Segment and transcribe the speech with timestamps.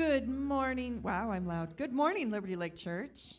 [0.00, 1.02] Good morning.
[1.02, 1.76] Wow, I'm loud.
[1.76, 3.34] Good morning, Liberty Lake Church.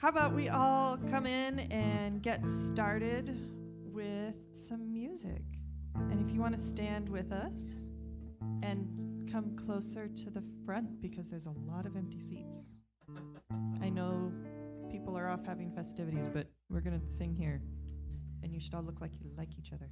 [0.00, 3.38] How about we all come in and get started
[3.92, 5.42] with some music?
[5.96, 7.88] And if you want to stand with us
[8.62, 12.78] and come closer to the front because there's a lot of empty seats.
[13.82, 14.32] I know
[14.90, 17.60] people are off having festivities, but we're going to sing here.
[18.42, 19.90] And you should all look like you like each other.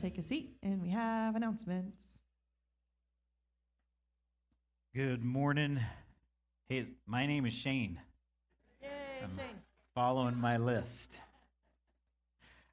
[0.00, 2.00] Take a seat, and we have announcements.
[4.94, 5.78] Good morning.
[6.70, 8.00] Hey, my name is Shane.
[8.80, 8.88] Yay,
[9.22, 9.60] I'm Shane.
[9.94, 11.18] Following my list.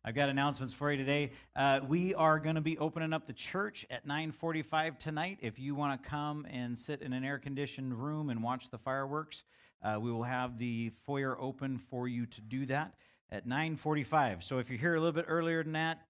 [0.05, 1.31] I've got announcements for you today.
[1.53, 5.39] Uh, we are going to be opening up the church at 9:45 tonight.
[5.41, 9.43] If you want to come and sit in an air-conditioned room and watch the fireworks,
[9.83, 12.93] uh, we will have the foyer open for you to do that
[13.31, 14.43] at 9:45.
[14.43, 16.06] So if you're here a little bit earlier than that,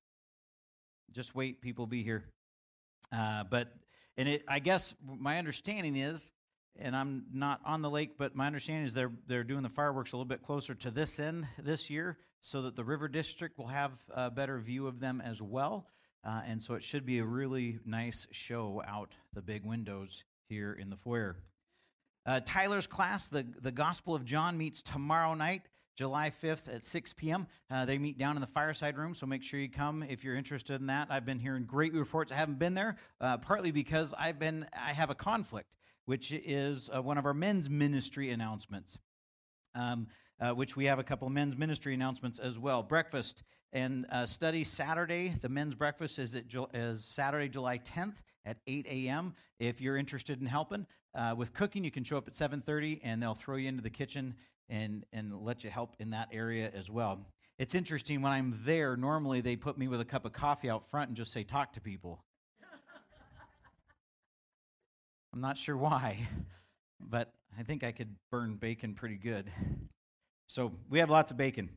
[1.18, 2.26] just wait, people be here.
[3.12, 3.74] Uh, but
[4.18, 6.32] and it, I guess my understanding is,
[6.78, 10.14] and I'm not on the lake, but my understanding is they're they're doing the fireworks
[10.14, 13.68] a little bit closer to this end this year, so that the River District will
[13.68, 15.88] have a better view of them as well.
[16.24, 20.74] Uh, and so it should be a really nice show out the big windows here
[20.74, 21.38] in the foyer.
[22.28, 25.64] Uh, Tyler's class, the, the Gospel of John, meets tomorrow night
[25.98, 27.48] July 5th at 6 p.m.
[27.72, 30.36] Uh, they meet down in the fireside room, so make sure you come if you're
[30.36, 31.08] interested in that.
[31.10, 32.32] I've been hearing great reports.
[32.32, 36.90] I haven't been there, uh, partly because I've been I have a conflict, which is
[36.96, 39.00] uh, one of our men's ministry announcements.
[39.76, 40.08] Um,
[40.40, 42.84] uh, which we have a couple of men's ministry announcements as well.
[42.84, 43.42] Breakfast
[43.74, 45.34] and uh, study Saturday.
[45.42, 48.14] The men's breakfast is, at, is Saturday, July 10th
[48.48, 49.34] at 8 a.m.
[49.60, 53.22] If you're interested in helping uh, with cooking, you can show up at 7:30, and
[53.22, 54.36] they'll throw you into the kitchen
[54.70, 57.20] and, and let you help in that area as well.
[57.60, 60.90] It's interesting when I'm there, normally they put me with a cup of coffee out
[60.90, 62.24] front and just say, talk to people.
[65.34, 66.28] I'm not sure why,
[67.00, 69.52] but I think I could burn bacon pretty good.
[70.46, 71.70] So we have lots of bacon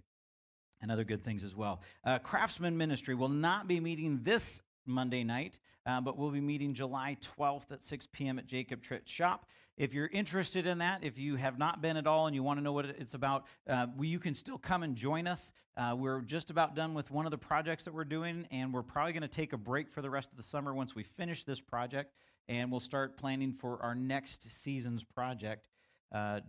[0.83, 1.81] and other good things as well.
[2.05, 6.75] Uh, Craftsman Ministry will not be meeting this Monday night, uh, but we'll be meeting
[6.75, 8.39] July 12th at 6 p.m.
[8.39, 9.47] at Jacob Tritt Shop.
[9.77, 12.59] If you're interested in that, if you have not been at all and you want
[12.59, 15.53] to know what it's about, uh, you can still come and join us.
[15.77, 18.83] Uh, we're just about done with one of the projects that we're doing, and we're
[18.83, 21.45] probably going to take a break for the rest of the summer once we finish
[21.45, 22.13] this project,
[22.49, 25.69] and we'll start planning for our next season's project.
[26.13, 26.41] Uh,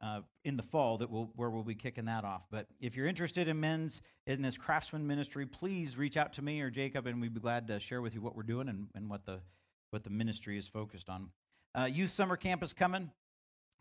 [0.00, 2.42] uh, in the fall that will where we'll be kicking that off.
[2.50, 6.60] But if you're interested in men's in this craftsman ministry, please reach out to me
[6.60, 9.08] or Jacob, and we'd be glad to share with you what we're doing and, and
[9.08, 9.40] what the
[9.90, 11.30] what the ministry is focused on.
[11.74, 13.10] Uh, youth summer camp is coming.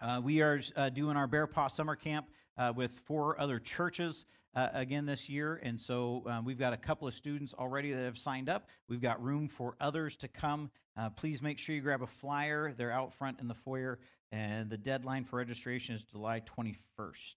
[0.02, 2.28] Uh, we are uh, doing our Bear Paw summer camp
[2.58, 5.60] uh, with four other churches uh, again this year.
[5.64, 8.68] And so we've got a couple of students already that have signed up.
[8.90, 10.70] We've got room for others to come.
[11.16, 12.74] Please make sure you grab a flyer.
[12.76, 14.00] They're out front in the foyer.
[14.32, 17.36] And the deadline for registration is July 21st.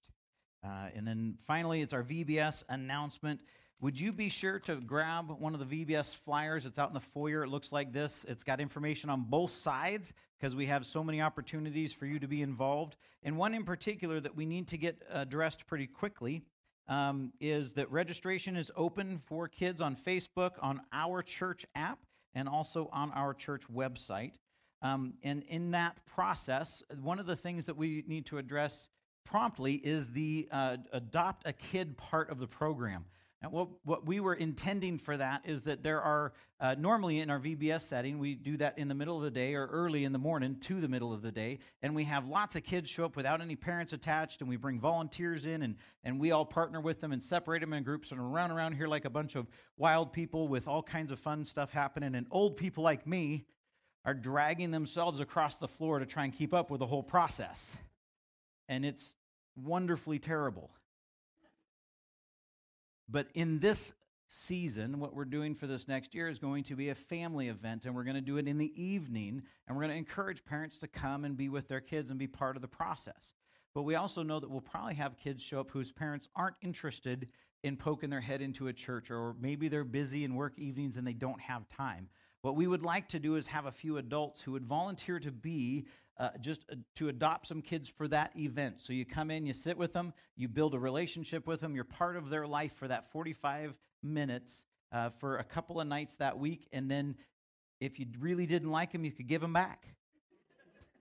[0.64, 3.40] and then finally, it's our VBS announcement.
[3.80, 6.66] Would you be sure to grab one of the VBS flyers?
[6.66, 7.44] It's out in the foyer.
[7.44, 8.26] It looks like this.
[8.28, 12.26] It's got information on both sides because we have so many opportunities for you to
[12.26, 12.96] be involved.
[13.22, 16.42] And one in particular that we need to get addressed pretty quickly
[16.88, 22.00] um, is that registration is open for kids on Facebook, on our church app,
[22.34, 24.32] and also on our church website.
[24.82, 28.88] Um, and in that process, one of the things that we need to address
[29.24, 33.04] promptly is the uh, adopt a kid part of the program.
[33.40, 37.30] And what, what we were intending for that is that there are, uh, normally in
[37.30, 40.12] our VBS setting, we do that in the middle of the day or early in
[40.12, 41.60] the morning to the middle of the day.
[41.82, 44.80] And we have lots of kids show up without any parents attached, and we bring
[44.80, 48.34] volunteers in, and, and we all partner with them and separate them in groups and
[48.34, 49.46] run around here like a bunch of
[49.76, 52.16] wild people with all kinds of fun stuff happening.
[52.16, 53.44] And old people like me
[54.08, 57.76] are dragging themselves across the floor to try and keep up with the whole process.
[58.66, 59.14] And it's
[59.54, 60.70] wonderfully terrible.
[63.06, 63.92] But in this
[64.28, 67.84] season, what we're doing for this next year is going to be a family event,
[67.84, 70.78] and we're going to do it in the evening, and we're going to encourage parents
[70.78, 73.34] to come and be with their kids and be part of the process.
[73.74, 77.28] But we also know that we'll probably have kids show up whose parents aren't interested
[77.62, 81.06] in poking their head into a church, or maybe they're busy and work evenings and
[81.06, 82.08] they don't have time.
[82.42, 85.32] What we would like to do is have a few adults who would volunteer to
[85.32, 85.86] be
[86.18, 88.80] uh, just uh, to adopt some kids for that event.
[88.80, 91.84] So you come in, you sit with them, you build a relationship with them, you're
[91.84, 96.38] part of their life for that 45 minutes uh, for a couple of nights that
[96.38, 97.14] week, and then
[97.80, 99.86] if you really didn't like them, you could give them back.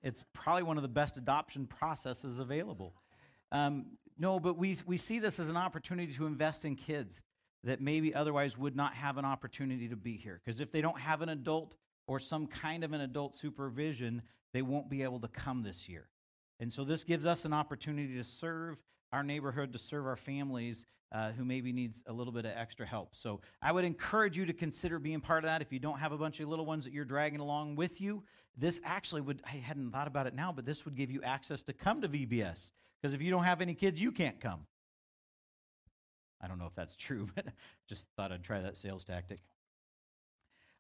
[0.04, 2.94] It's probably one of the best adoption processes available.
[3.52, 7.24] Um, no, but we, we see this as an opportunity to invest in kids
[7.68, 10.40] that maybe otherwise would not have an opportunity to be here.
[10.44, 11.76] Because if they don't have an adult
[12.08, 14.22] or some kind of an adult supervision,
[14.54, 16.08] they won't be able to come this year.
[16.62, 18.78] And so this gives us an opportunity to serve
[19.12, 22.86] our neighborhood, to serve our families uh, who maybe needs a little bit of extra
[22.86, 23.14] help.
[23.14, 25.62] So I would encourage you to consider being part of that.
[25.62, 28.24] If you don't have a bunch of little ones that you're dragging along with you,
[28.56, 31.64] this actually would, I hadn't thought about it now, but this would give you access
[31.64, 32.72] to come to VBS.
[33.02, 34.62] Because if you don't have any kids, you can't come.
[36.42, 37.46] I don't know if that's true, but
[37.88, 39.40] just thought I'd try that sales tactic.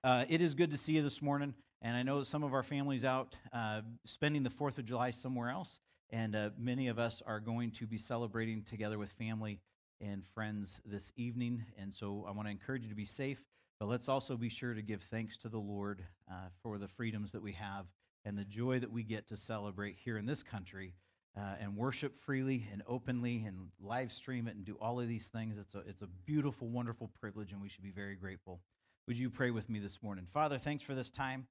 [0.03, 1.53] Uh, it is good to see you this morning.
[1.81, 5.49] And I know some of our families out uh, spending the 4th of July somewhere
[5.49, 5.79] else.
[6.09, 9.59] And uh, many of us are going to be celebrating together with family
[10.01, 11.65] and friends this evening.
[11.77, 13.43] And so I want to encourage you to be safe,
[13.79, 17.31] but let's also be sure to give thanks to the Lord uh, for the freedoms
[17.33, 17.85] that we have
[18.25, 20.93] and the joy that we get to celebrate here in this country
[21.37, 25.27] uh, and worship freely and openly and live stream it and do all of these
[25.27, 25.57] things.
[25.57, 28.59] It's a, it's a beautiful, wonderful privilege, and we should be very grateful.
[29.07, 30.25] Would you pray with me this morning?
[30.25, 31.47] Father, thanks for this time.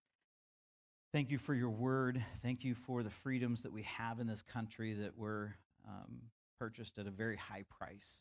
[1.12, 2.23] Thank you for your word.
[2.43, 5.55] Thank you for the freedoms that we have in this country that were
[5.87, 6.23] um,
[6.59, 8.21] purchased at a very high price.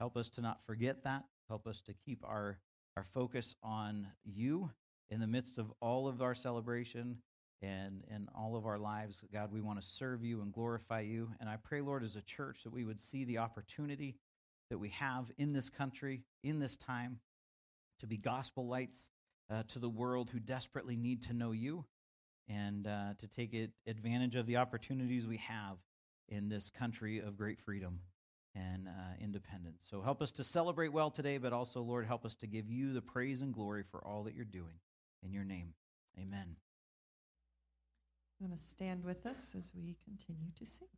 [0.00, 1.24] Help us to not forget that.
[1.48, 2.58] Help us to keep our,
[2.96, 4.70] our focus on you
[5.10, 7.18] in the midst of all of our celebration
[7.62, 9.22] and in all of our lives.
[9.32, 11.30] God, we want to serve you and glorify you.
[11.40, 14.16] And I pray, Lord, as a church, that we would see the opportunity
[14.68, 17.20] that we have in this country, in this time,
[18.00, 19.10] to be gospel lights
[19.48, 21.84] uh, to the world who desperately need to know you
[22.48, 25.76] and uh, to take it, advantage of the opportunities we have
[26.28, 28.00] in this country of great freedom
[28.54, 28.90] and uh,
[29.20, 29.86] independence.
[29.88, 32.92] So help us to celebrate well today, but also, Lord, help us to give you
[32.92, 34.80] the praise and glory for all that you're doing.
[35.22, 35.74] In your name,
[36.18, 36.56] amen.
[38.40, 40.88] I'm going to stand with us as we continue to sing.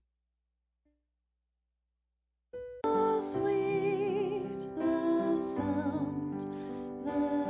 [2.85, 6.41] Oh, sweet the sound
[7.05, 7.44] that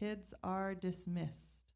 [0.00, 1.74] kids are dismissed.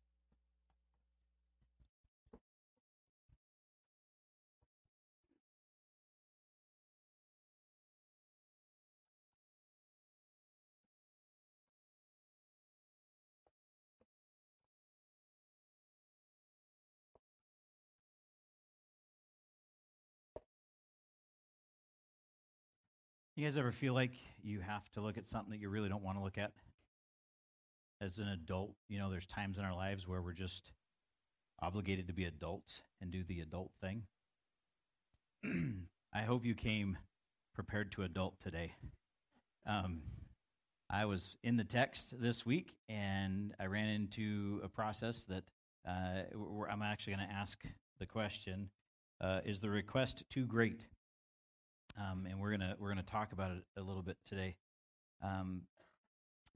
[23.36, 26.02] You guys ever feel like you have to look at something that you really don't
[26.02, 26.52] want to look at?
[28.00, 30.72] As an adult, you know, there's times in our lives where we're just
[31.62, 34.02] obligated to be adults and do the adult thing.
[36.14, 36.98] I hope you came
[37.54, 38.72] prepared to adult today.
[39.66, 40.02] Um,
[40.90, 45.44] I was in the text this week and I ran into a process that
[45.88, 46.24] uh,
[46.70, 47.62] I'm actually going to ask
[47.98, 48.70] the question
[49.20, 50.86] uh, Is the request too great?
[51.98, 54.56] um, and we're gonna we're gonna talk about it a little bit today.
[55.22, 55.62] Um,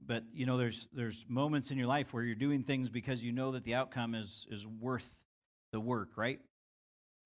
[0.05, 3.31] but you know, there's there's moments in your life where you're doing things because you
[3.31, 5.07] know that the outcome is is worth
[5.71, 6.39] the work, right?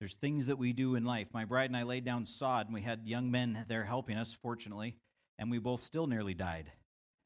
[0.00, 1.28] There's things that we do in life.
[1.32, 4.32] My bride and I laid down sod, and we had young men there helping us,
[4.32, 4.96] fortunately,
[5.38, 6.70] and we both still nearly died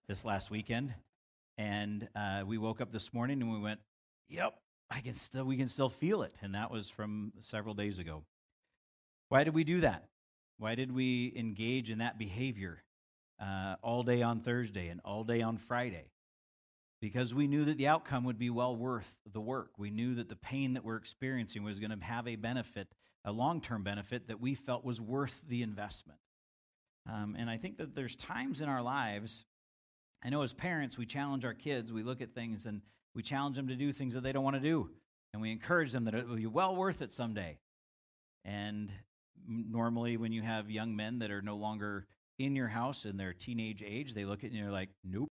[0.06, 0.94] this last weekend.
[1.56, 3.80] And uh, we woke up this morning and we went,
[4.28, 4.54] "Yep,
[4.90, 8.22] I can still we can still feel it," and that was from several days ago.
[9.30, 10.04] Why did we do that?
[10.58, 12.82] Why did we engage in that behavior
[13.40, 16.10] uh, all day on Thursday and all day on Friday?
[17.00, 19.70] Because we knew that the outcome would be well worth the work.
[19.78, 22.88] We knew that the pain that we're experiencing was going to have a benefit,
[23.24, 26.18] a long term benefit that we felt was worth the investment.
[27.08, 29.44] Um, and I think that there's times in our lives
[30.22, 31.92] I know as parents, we challenge our kids.
[31.92, 32.82] We look at things and
[33.14, 34.90] we challenge them to do things that they don't want to do.
[35.32, 37.58] And we encourage them that it will be well worth it someday.
[38.44, 38.90] And
[39.46, 42.06] normally, when you have young men that are no longer
[42.38, 45.28] in your house in their teenage age, they look at you and you're like, nope.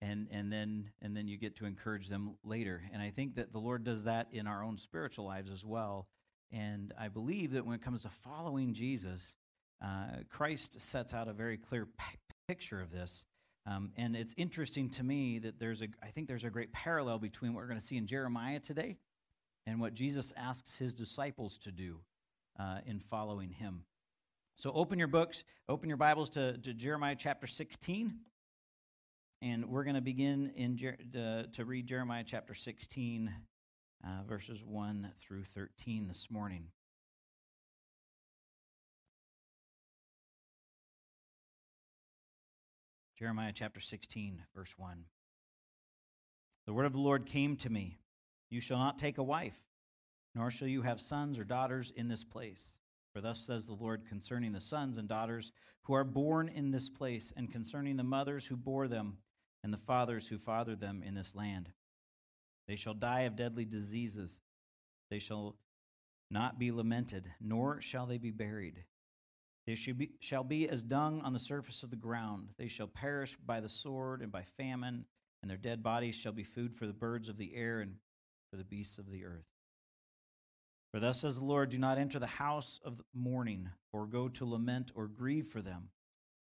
[0.00, 2.82] And, and then and then you get to encourage them later.
[2.92, 6.06] And I think that the Lord does that in our own spiritual lives as well.
[6.52, 9.36] And I believe that when it comes to following Jesus,
[9.84, 11.88] uh, Christ sets out a very clear
[12.46, 13.24] picture of this.
[13.66, 17.18] Um, and it's interesting to me that there's a, I think there's a great parallel
[17.18, 18.96] between what we're going to see in Jeremiah today
[19.66, 21.98] and what Jesus asks his disciples to do
[22.58, 23.82] uh, in following him.
[24.58, 28.12] So open your books, open your Bibles to, to Jeremiah chapter 16.
[29.40, 33.32] And we're going to begin in Jer- uh, to read Jeremiah chapter 16,
[34.02, 36.64] uh, verses 1 through 13 this morning.
[43.16, 45.04] Jeremiah chapter 16, verse 1.
[46.66, 48.00] The word of the Lord came to me
[48.50, 49.56] You shall not take a wife,
[50.34, 52.80] nor shall you have sons or daughters in this place.
[53.18, 55.50] For thus says the Lord concerning the sons and daughters
[55.82, 59.18] who are born in this place, and concerning the mothers who bore them,
[59.64, 61.68] and the fathers who fathered them in this land.
[62.68, 64.40] They shall die of deadly diseases.
[65.10, 65.56] They shall
[66.30, 68.84] not be lamented, nor shall they be buried.
[69.66, 72.50] They be, shall be as dung on the surface of the ground.
[72.56, 75.06] They shall perish by the sword and by famine,
[75.42, 77.96] and their dead bodies shall be food for the birds of the air and
[78.52, 79.57] for the beasts of the earth.
[80.92, 84.46] For thus says the Lord Do not enter the house of mourning, or go to
[84.46, 85.90] lament or grieve for them.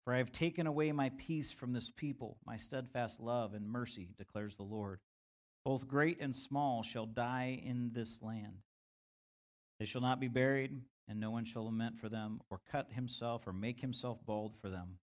[0.03, 4.09] For I have taken away my peace from this people, my steadfast love and mercy,
[4.17, 4.99] declares the Lord.
[5.63, 8.59] Both great and small shall die in this land.
[9.79, 13.47] They shall not be buried and no one shall lament for them, or cut himself,
[13.47, 14.97] or make himself bald for them.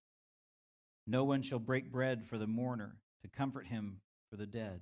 [1.06, 4.80] No one shall break bread for the mourner, to comfort him for the dead,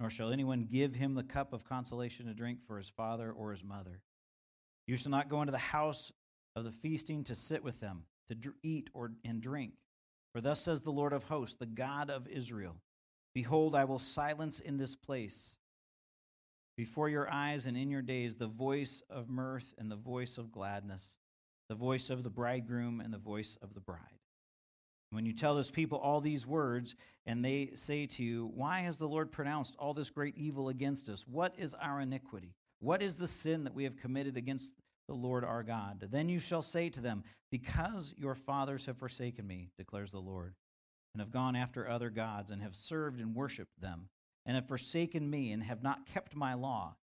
[0.00, 3.52] nor shall anyone give him the cup of consolation to drink for his father or
[3.52, 4.00] his mother.
[4.86, 6.10] You shall not go into the house
[6.56, 9.74] of the feasting to sit with them, to eat or and drink.
[10.32, 12.76] For thus says the Lord of hosts, the God of Israel
[13.32, 15.56] Behold, I will silence in this place
[16.76, 20.50] before your eyes and in your days the voice of mirth and the voice of
[20.50, 21.18] gladness,
[21.68, 24.19] the voice of the bridegroom and the voice of the bride.
[25.10, 26.94] When you tell this people all these words,
[27.26, 31.08] and they say to you, Why has the Lord pronounced all this great evil against
[31.08, 31.24] us?
[31.26, 32.54] What is our iniquity?
[32.78, 34.72] What is the sin that we have committed against
[35.08, 36.08] the Lord our God?
[36.10, 40.54] Then you shall say to them, Because your fathers have forsaken me, declares the Lord,
[41.12, 44.08] and have gone after other gods, and have served and worshipped them
[44.46, 46.94] and have forsaken me and have not kept my law.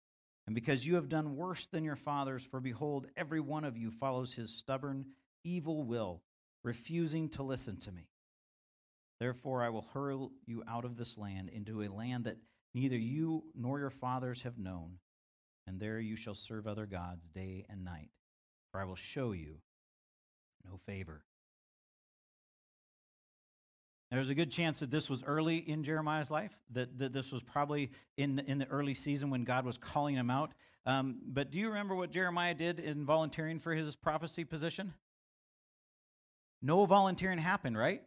[0.45, 3.91] And because you have done worse than your fathers, for behold, every one of you
[3.91, 5.05] follows his stubborn,
[5.43, 6.21] evil will,
[6.67, 8.09] refusing to listen to me.
[9.21, 12.37] Therefore, I will hurl you out of this land into a land that
[12.75, 14.99] neither you nor your fathers have known,
[15.65, 18.09] and there you shall serve other gods day and night.
[18.71, 19.55] For I will show you
[20.69, 21.23] no favor.
[24.11, 27.43] There's a good chance that this was early in Jeremiah's life, that, that this was
[27.43, 30.51] probably in, in the early season when God was calling him out.
[30.85, 34.93] Um, but do you remember what Jeremiah did in volunteering for his prophecy position?
[36.61, 38.01] No volunteering happened, right?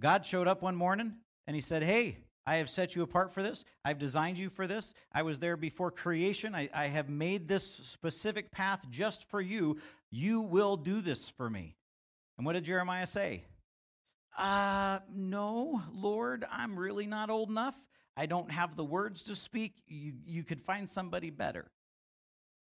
[0.00, 1.14] God showed up one morning
[1.46, 3.64] and he said, Hey, I have set you apart for this.
[3.84, 4.94] I've designed you for this.
[5.12, 6.54] I was there before creation.
[6.54, 9.78] I, I have made this specific path just for you.
[10.10, 11.76] You will do this for me.
[12.38, 13.44] And what did Jeremiah say?
[14.38, 17.76] Uh, no, Lord, I'm really not old enough.
[18.16, 19.74] I don't have the words to speak.
[19.86, 21.70] You, you could find somebody better.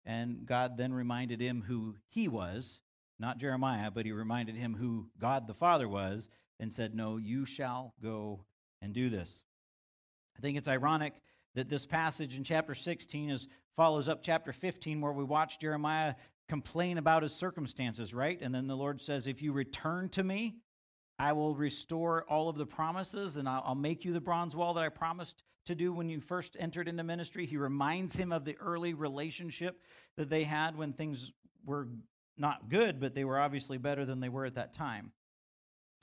[0.05, 2.79] And God then reminded him who he was,
[3.19, 6.29] not Jeremiah, but he reminded him who God the Father was,
[6.60, 8.45] and said, No, you shall go
[8.82, 9.43] and do this.
[10.38, 11.13] I think it's ironic
[11.55, 16.15] that this passage in chapter 16 is follows up chapter 15 where we watch Jeremiah
[16.47, 18.39] complain about his circumstances, right?
[18.41, 20.58] And then the Lord says, If you return to me,
[21.17, 24.73] I will restore all of the promises and I'll, I'll make you the bronze wall
[24.75, 27.45] that I promised to do when you first entered into ministry.
[27.45, 29.82] He reminds him of the early relationship
[30.17, 31.34] that they had when things
[31.65, 31.88] were
[32.39, 35.12] not good, but they were obviously better than they were at that time.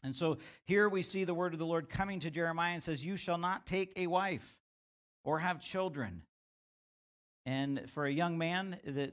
[0.04, 3.04] And so here we see the word of the Lord coming to Jeremiah and says,
[3.04, 4.56] You shall not take a wife
[5.24, 6.22] or have children.
[7.46, 9.12] And for a young man, that,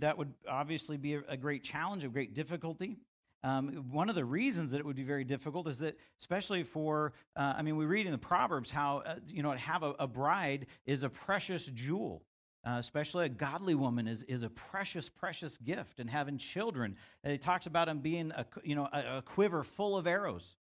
[0.00, 2.96] that would obviously be a great challenge, a great difficulty.
[3.44, 7.12] Um, one of the reasons that it would be very difficult is that, especially for,
[7.36, 9.94] uh, I mean, we read in the Proverbs how, uh, you know, to have a,
[10.00, 12.24] a, bride is a precious jewel.
[12.66, 16.00] Uh, especially a godly woman is, is a precious, precious gift.
[16.00, 19.96] And having children, it talks about them being, a, you know, a, a quiver full
[19.96, 20.56] of arrows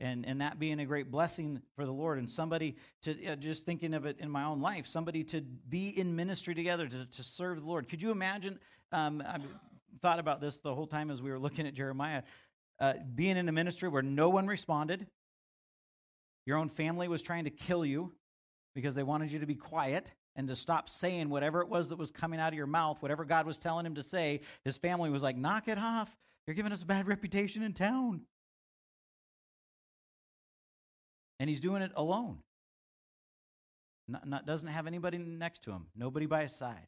[0.00, 3.94] and and that being a great blessing for the lord and somebody to just thinking
[3.94, 7.60] of it in my own life somebody to be in ministry together to, to serve
[7.60, 8.58] the lord could you imagine
[8.92, 9.38] um, i
[10.00, 12.22] thought about this the whole time as we were looking at jeremiah
[12.80, 15.06] uh, being in a ministry where no one responded
[16.46, 18.12] your own family was trying to kill you
[18.74, 21.98] because they wanted you to be quiet and to stop saying whatever it was that
[21.98, 25.10] was coming out of your mouth whatever god was telling him to say his family
[25.10, 28.22] was like knock it off you're giving us a bad reputation in town
[31.40, 32.38] and he's doing it alone.
[34.08, 36.86] Not, not, doesn't have anybody next to him, nobody by his side.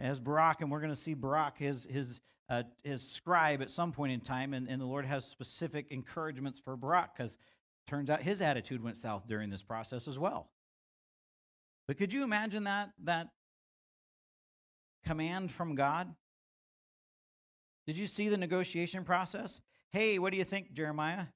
[0.00, 3.92] As Baruch, and we're going to see Baruch, his, his, uh, his scribe at some
[3.92, 7.38] point in time, and, and the Lord has specific encouragements for Baruch because
[7.86, 10.48] turns out his attitude went south during this process as well.
[11.86, 13.28] But could you imagine that, that
[15.04, 16.14] command from God?
[17.86, 19.60] Did you see the negotiation process?
[19.90, 21.26] Hey, what do you think, Jeremiah?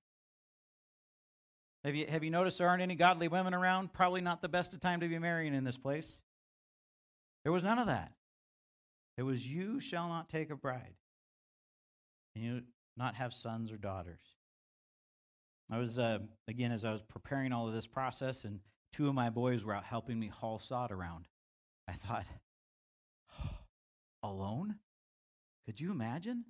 [1.85, 3.93] Have you, have you noticed there aren't any godly women around?
[3.93, 6.21] Probably not the best of time to be marrying in this place.
[7.45, 8.13] There was none of that.
[9.17, 10.95] It was, You shall not take a bride,
[12.35, 12.63] and you
[12.97, 14.21] not have sons or daughters.
[15.71, 18.61] I was, uh, again, as I was preparing all of this process, and
[18.93, 21.27] two of my boys were out helping me haul sod around.
[21.87, 22.25] I thought,
[24.23, 24.77] alone?
[25.67, 26.45] Could you imagine?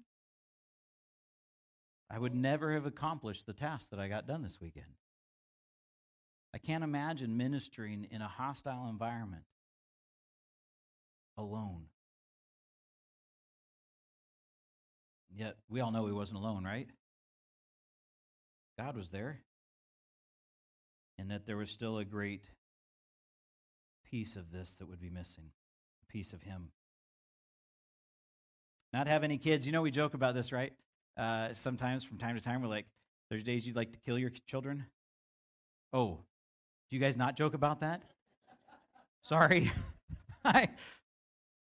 [2.10, 4.86] I would never have accomplished the task that I got done this weekend.
[6.54, 9.44] I can't imagine ministering in a hostile environment
[11.36, 11.84] alone.
[15.34, 16.88] Yet we all know he wasn't alone, right?
[18.78, 19.40] God was there.
[21.18, 22.44] And that there was still a great
[24.10, 25.50] piece of this that would be missing
[26.02, 26.70] a piece of him.
[28.92, 29.66] Not have any kids.
[29.66, 30.72] You know, we joke about this, right?
[31.16, 32.86] Uh, sometimes from time to time, we're like,
[33.30, 34.86] there's days you'd like to kill your children.
[35.92, 36.20] Oh,
[36.90, 38.02] do you guys not joke about that?
[39.22, 39.70] Sorry.
[40.44, 40.70] I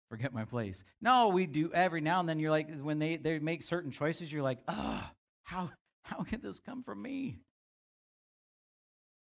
[0.10, 0.86] forget my place.
[1.02, 2.40] No, we do every now and then.
[2.40, 5.04] You're like, when they, they make certain choices, you're like, oh,
[5.44, 5.70] how,
[6.04, 7.40] how can this come from me?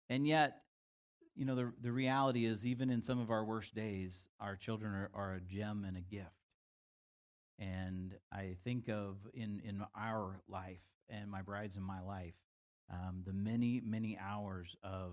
[0.09, 0.63] And yet,
[1.35, 4.93] you know, the, the reality is, even in some of our worst days, our children
[4.93, 6.31] are, are a gem and a gift.
[7.59, 12.35] And I think of in, in our life and my bride's in my life,
[12.93, 15.13] um, the many, many hours of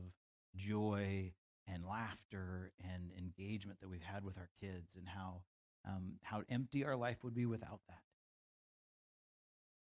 [0.55, 1.33] joy
[1.67, 5.41] and laughter and engagement that we've had with our kids and how
[5.87, 8.01] um, how empty our life would be without that.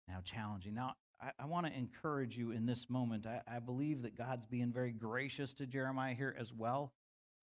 [0.07, 0.73] Now challenging.
[0.73, 3.25] Now I, I want to encourage you in this moment.
[3.25, 6.93] I, I believe that God's being very gracious to Jeremiah here as well.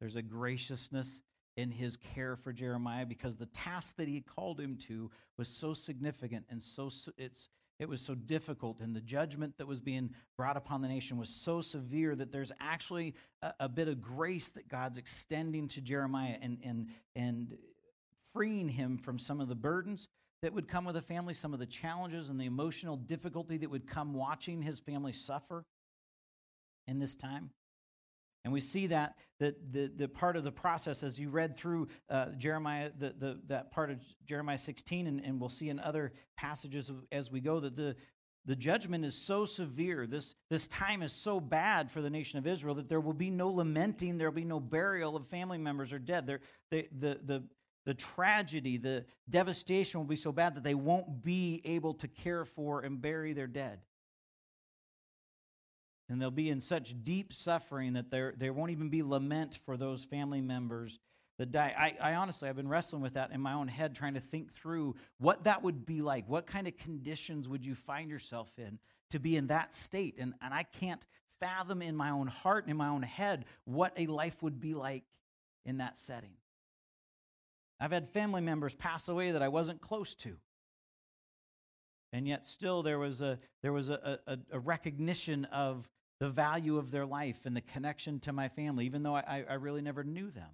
[0.00, 1.20] There's a graciousness
[1.56, 5.74] in his care for Jeremiah because the task that he called him to was so
[5.74, 10.56] significant and so it's it was so difficult, and the judgment that was being brought
[10.56, 14.68] upon the nation was so severe that there's actually a, a bit of grace that
[14.68, 17.56] God's extending to Jeremiah and, and, and
[18.32, 20.06] freeing him from some of the burdens
[20.42, 23.70] that would come with a family, some of the challenges and the emotional difficulty that
[23.70, 25.64] would come watching his family suffer
[26.86, 27.50] in this time.
[28.44, 31.86] And we see that the, the, the part of the process as you read through
[32.10, 36.12] uh, Jeremiah, the, the, that part of Jeremiah 16, and, and we'll see in other
[36.36, 37.94] passages as we go that the,
[38.44, 42.48] the judgment is so severe, this, this time is so bad for the nation of
[42.48, 45.92] Israel that there will be no lamenting, there will be no burial of family members
[45.92, 46.26] or dead.
[46.26, 46.40] There,
[46.72, 47.44] the, the, the,
[47.84, 52.44] the tragedy, the devastation will be so bad that they won't be able to care
[52.44, 53.80] for and bury their dead
[56.12, 59.78] and they'll be in such deep suffering that there, there won't even be lament for
[59.78, 60.98] those family members
[61.38, 61.74] that die.
[61.76, 64.52] I, I honestly, I've been wrestling with that in my own head, trying to think
[64.52, 66.28] through what that would be like.
[66.28, 70.16] What kind of conditions would you find yourself in to be in that state?
[70.18, 71.04] And, and I can't
[71.40, 74.74] fathom in my own heart and in my own head what a life would be
[74.74, 75.04] like
[75.64, 76.34] in that setting.
[77.82, 80.36] I've had family members pass away that I wasn't close to.
[82.12, 85.88] and yet still there was a there was a, a, a recognition of
[86.20, 89.54] the value of their life and the connection to my family, even though I, I
[89.54, 90.50] really never knew them.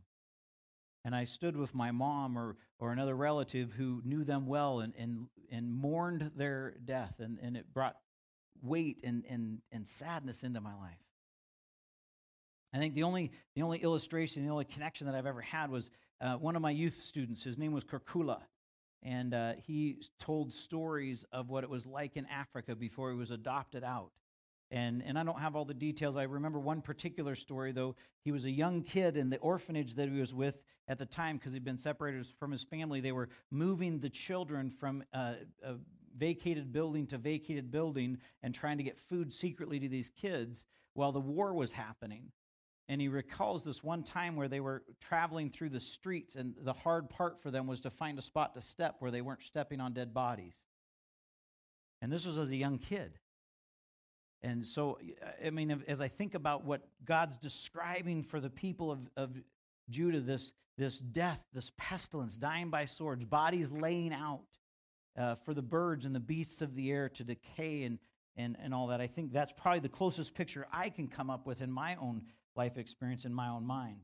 [1.04, 4.94] And I stood with my mom or, or another relative who knew them well and,
[4.98, 7.96] and, and mourned their death, and, and it brought
[8.62, 11.04] weight and, and, and sadness into my life.
[12.72, 15.90] I think the only, the only illustration, the only connection that I've ever had was
[16.20, 17.42] uh, one of my youth students.
[17.42, 18.40] His name was Kerkula.
[19.02, 23.31] And uh, he told stories of what it was like in Africa before he was
[23.31, 24.11] adopted out.
[24.70, 26.16] And, and I don't have all the details.
[26.16, 27.94] I remember one particular story, though.
[28.25, 31.37] He was a young kid in the orphanage that he was with at the time
[31.37, 33.00] because he'd been separated from his family.
[33.00, 35.77] They were moving the children from uh, a
[36.16, 41.12] vacated building to vacated building and trying to get food secretly to these kids while
[41.12, 42.33] the war was happening.
[42.88, 46.72] And he recalls this one time where they were traveling through the streets, and the
[46.72, 49.80] hard part for them was to find a spot to step where they weren't stepping
[49.80, 50.54] on dead bodies.
[52.00, 53.18] And this was as a young kid.
[54.42, 54.98] And so,
[55.44, 59.36] I mean, as I think about what God's describing for the people of, of
[59.90, 64.42] Judah, this, this death, this pestilence, dying by swords, bodies laying out
[65.18, 67.98] uh, for the birds and the beasts of the air to decay and,
[68.36, 71.44] and, and all that, I think that's probably the closest picture I can come up
[71.44, 72.22] with in my own
[72.59, 74.00] life experience in my own mind.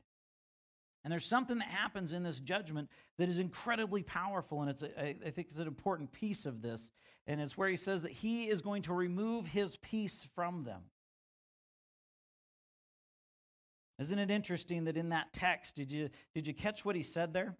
[1.03, 2.89] And there's something that happens in this judgment
[3.19, 6.91] that is incredibly powerful, and it's a, I think it's an important piece of this.
[7.27, 10.83] And it's where he says that he is going to remove his peace from them.
[13.99, 17.33] Isn't it interesting that in that text, did you, did you catch what he said
[17.33, 17.55] there?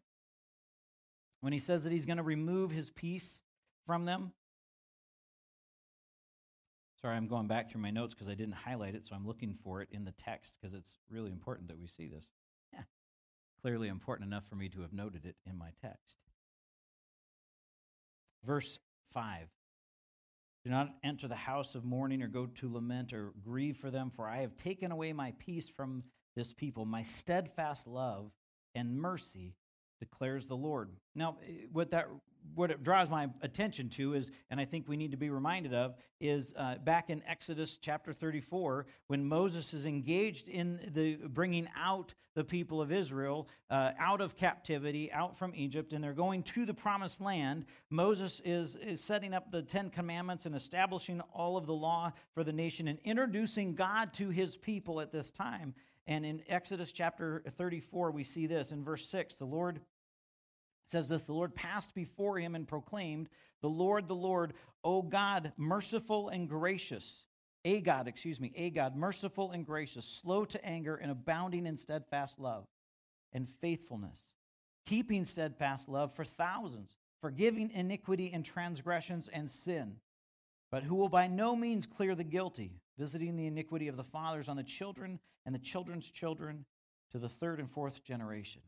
[1.41, 3.43] When he says that he's going to remove his peace
[3.87, 4.33] from them?
[7.05, 9.53] Sorry, I'm going back through my notes because I didn't highlight it, so I'm looking
[9.53, 12.29] for it in the text because it's really important that we see this.
[12.73, 12.85] Yeah.
[13.61, 16.17] Clearly important enough for me to have noted it in my text.
[18.43, 18.79] Verse
[19.13, 19.49] 5
[20.65, 24.11] Do not enter the house of mourning or go to lament or grieve for them,
[24.17, 26.05] for I have taken away my peace from
[26.37, 26.87] this people.
[26.87, 28.31] My steadfast love
[28.75, 29.57] and mercy
[30.05, 30.91] declares the Lord.
[31.15, 32.09] Now, eh, what that
[32.55, 35.73] what it draws my attention to is, and I think we need to be reminded
[35.73, 41.69] of, is uh, back in Exodus chapter 34, when Moses is engaged in the bringing
[41.75, 46.43] out the people of Israel uh, out of captivity, out from Egypt, and they're going
[46.43, 47.65] to the promised land.
[47.89, 52.45] Moses is, is setting up the Ten Commandments and establishing all of the law for
[52.45, 55.75] the nation and introducing God to his people at this time.
[56.07, 59.81] And in Exodus chapter 34, we see this in verse 6 the Lord
[60.87, 63.29] says this the Lord passed before him and proclaimed,
[63.63, 67.27] The Lord, the Lord, O God, merciful and gracious.
[67.65, 71.79] A God, excuse me, a God, merciful and gracious, slow to anger and abounding in
[71.79, 72.67] steadfast love
[73.33, 74.37] and faithfulness,
[74.85, 79.97] keeping steadfast love for thousands, forgiving iniquity and transgressions and sin,
[80.71, 84.49] but who will by no means clear the guilty, visiting the iniquity of the fathers
[84.49, 86.67] on the children and the children's children
[87.13, 88.61] to the third and fourth generation.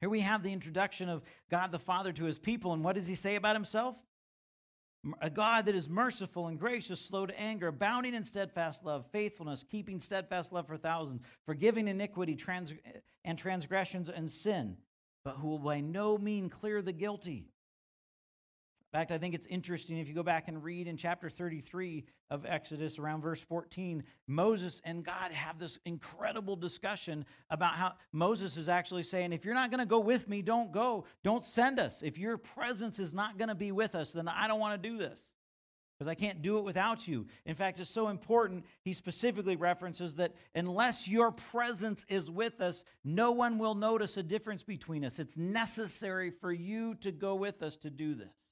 [0.00, 3.08] Here we have the introduction of God the Father to his people, and what does
[3.08, 3.96] he say about himself?
[5.20, 9.62] A God that is merciful and gracious, slow to anger, abounding in steadfast love, faithfulness,
[9.62, 14.76] keeping steadfast love for thousands, forgiving iniquity trans- eh, and transgressions and sin,
[15.24, 17.48] but who will by no mean clear the guilty,
[18.90, 22.06] in fact, I think it's interesting if you go back and read in chapter 33
[22.30, 28.56] of Exodus, around verse 14, Moses and God have this incredible discussion about how Moses
[28.56, 31.04] is actually saying, If you're not going to go with me, don't go.
[31.22, 32.02] Don't send us.
[32.02, 34.88] If your presence is not going to be with us, then I don't want to
[34.88, 35.34] do this
[35.98, 37.26] because I can't do it without you.
[37.44, 38.64] In fact, it's so important.
[38.84, 44.22] He specifically references that unless your presence is with us, no one will notice a
[44.22, 45.18] difference between us.
[45.18, 48.47] It's necessary for you to go with us to do this.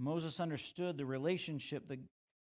[0.00, 1.98] Moses understood the relationship that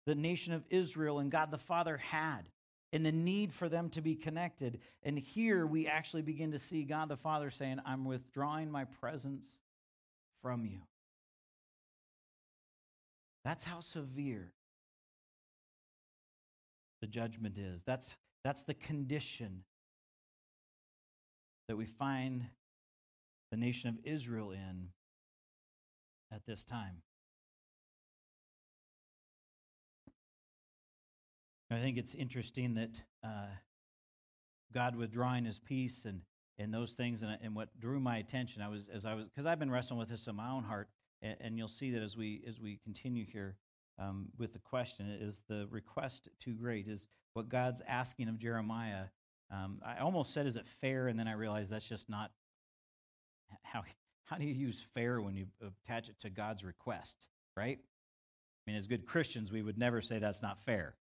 [0.07, 2.49] the nation of Israel and God the Father had
[2.93, 4.81] and the need for them to be connected.
[5.03, 9.63] And here we actually begin to see God the Father saying, I'm withdrawing my presence
[10.43, 10.81] from you.
[13.45, 14.53] That's how severe
[17.01, 17.83] the judgment is.
[17.83, 19.65] That's, that's the condition
[21.69, 22.47] that we find
[23.51, 24.89] the nation of Israel in
[26.33, 27.03] at this time.
[31.75, 33.47] I think it's interesting that uh,
[34.73, 36.23] God withdrawing His peace and
[36.59, 39.47] and those things, and, and what drew my attention, I was as I was because
[39.47, 40.89] I've been wrestling with this in my own heart,
[41.21, 43.57] and, and you'll see that as we as we continue here
[43.99, 46.89] um, with the question, is the request too great?
[46.89, 49.05] Is what God's asking of Jeremiah?
[49.51, 51.09] Um, I almost said, is it fair?
[51.09, 52.31] And then I realized that's just not
[53.63, 53.83] how
[54.25, 55.47] how do you use fair when you
[55.87, 57.79] attach it to God's request, right?
[57.79, 60.95] I mean, as good Christians, we would never say that's not fair.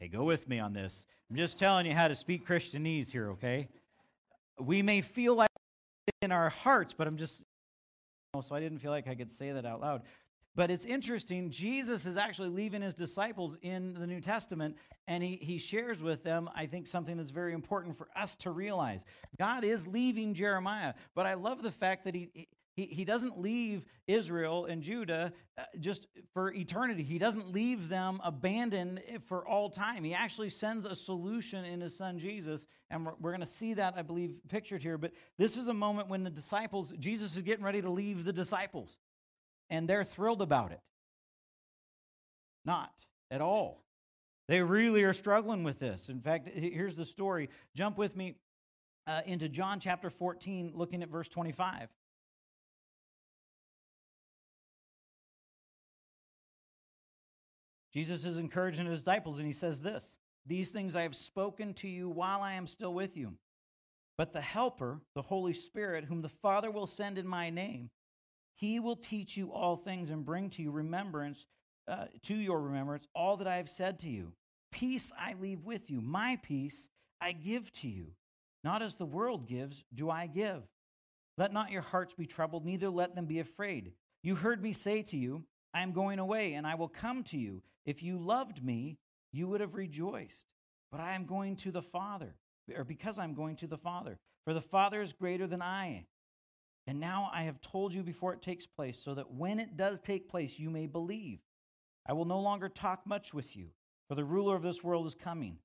[0.00, 1.04] Hey, go with me on this.
[1.28, 3.68] I'm just telling you how to speak Christianese here, okay?
[4.58, 5.50] We may feel like
[6.22, 7.44] in our hearts, but I'm just,
[8.40, 10.00] so I didn't feel like I could say that out loud.
[10.56, 14.76] But it's interesting, Jesus is actually leaving his disciples in the New Testament,
[15.06, 18.50] and he, he shares with them, I think, something that's very important for us to
[18.50, 19.04] realize.
[19.38, 22.48] God is leaving Jeremiah, but I love the fact that he,
[22.80, 27.02] he, he doesn't leave Israel and Judah uh, just for eternity.
[27.02, 30.02] He doesn't leave them abandoned for all time.
[30.02, 32.66] He actually sends a solution in his son Jesus.
[32.90, 34.96] And we're, we're going to see that, I believe, pictured here.
[34.96, 38.32] But this is a moment when the disciples, Jesus is getting ready to leave the
[38.32, 38.98] disciples
[39.68, 40.80] and they're thrilled about it.
[42.64, 42.92] Not
[43.30, 43.84] at all.
[44.48, 46.08] They really are struggling with this.
[46.08, 47.50] In fact, here's the story.
[47.74, 48.36] Jump with me
[49.06, 51.88] uh, into John chapter 14, looking at verse 25.
[57.92, 60.14] Jesus is encouraging his disciples, and he says this
[60.46, 63.34] These things I have spoken to you while I am still with you.
[64.16, 67.90] But the Helper, the Holy Spirit, whom the Father will send in my name,
[68.54, 71.46] he will teach you all things and bring to you remembrance,
[71.88, 74.32] uh, to your remembrance, all that I have said to you.
[74.70, 76.88] Peace I leave with you, my peace
[77.20, 78.08] I give to you.
[78.62, 80.62] Not as the world gives, do I give.
[81.38, 83.92] Let not your hearts be troubled, neither let them be afraid.
[84.22, 87.38] You heard me say to you, I am going away, and I will come to
[87.38, 87.62] you.
[87.86, 88.98] If you loved me,
[89.32, 90.46] you would have rejoiced.
[90.90, 92.34] But I am going to the Father,
[92.76, 94.18] or because I'm going to the Father.
[94.44, 96.06] For the Father is greater than I,
[96.86, 100.00] and now I have told you before it takes place, so that when it does
[100.00, 101.38] take place, you may believe.
[102.06, 103.68] I will no longer talk much with you,
[104.08, 105.58] for the ruler of this world is coming.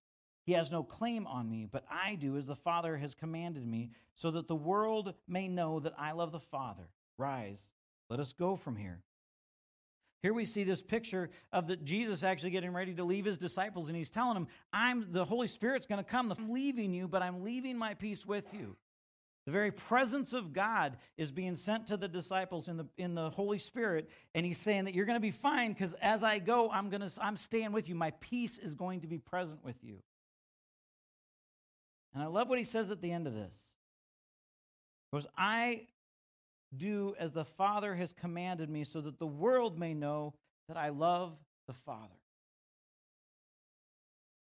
[0.46, 3.92] He has no claim on me, but I do as the Father has commanded me,
[4.14, 6.90] so that the world may know that I love the Father.
[7.18, 7.72] Rise,
[8.10, 9.02] let us go from here.
[10.22, 13.88] Here we see this picture of the Jesus actually getting ready to leave his disciples,
[13.88, 16.32] and he's telling them, I'm the Holy Spirit's going to come.
[16.32, 18.76] I'm leaving you, but I'm leaving my peace with you.
[19.46, 23.30] The very presence of God is being sent to the disciples in the, in the
[23.30, 26.72] Holy Spirit, and he's saying that you're going to be fine because as I go,
[26.72, 27.94] I'm, gonna, I'm staying with you.
[27.94, 30.00] My peace is going to be present with you.
[32.16, 33.56] And I love what he says at the end of this.
[35.14, 35.88] Goes, I
[36.76, 40.34] do as the Father has commanded me so that the world may know
[40.68, 41.38] that I love
[41.68, 42.16] the Father.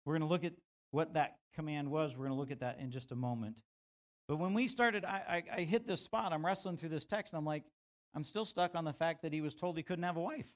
[0.04, 0.52] We're going to look at
[0.90, 2.12] what that command was.
[2.12, 3.56] We're going to look at that in just a moment.
[4.28, 6.32] But when we started, I, I, I, hit this spot.
[6.32, 7.64] I'm wrestling through this text, and I'm like,
[8.14, 10.46] I'm still stuck on the fact that he was told he couldn't have a wife.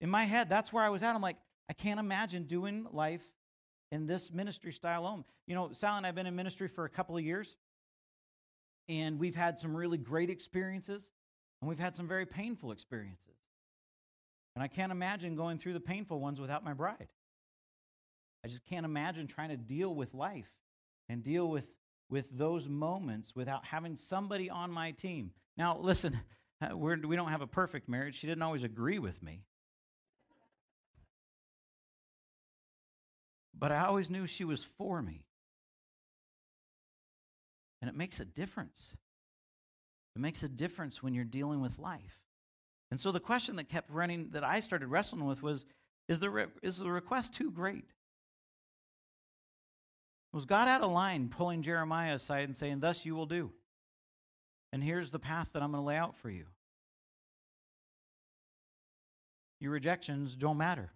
[0.00, 1.14] In my head, that's where I was at.
[1.14, 1.36] I'm like,
[1.70, 3.22] I can't imagine doing life
[3.92, 5.24] in this ministry style home.
[5.46, 7.56] You know, Sal and I have been in ministry for a couple of years,
[8.88, 11.12] and we've had some really great experiences,
[11.60, 13.36] and we've had some very painful experiences.
[14.54, 17.08] And I can't imagine going through the painful ones without my bride.
[18.44, 20.50] I just can't imagine trying to deal with life
[21.08, 21.66] and deal with
[22.12, 25.30] with those moments without having somebody on my team.
[25.56, 26.20] Now, listen,
[26.60, 28.16] uh, we're, we don't have a perfect marriage.
[28.16, 29.44] She didn't always agree with me.
[33.58, 35.24] But I always knew she was for me.
[37.82, 38.94] And it makes a difference.
[40.16, 42.20] It makes a difference when you're dealing with life.
[42.90, 45.66] And so the question that kept running, that I started wrestling with was
[46.08, 47.84] is the, re- is the request too great?
[50.32, 53.50] Was God out of line pulling Jeremiah aside and saying, Thus you will do?
[54.72, 56.46] And here's the path that I'm going to lay out for you.
[59.60, 60.90] Your rejections don't matter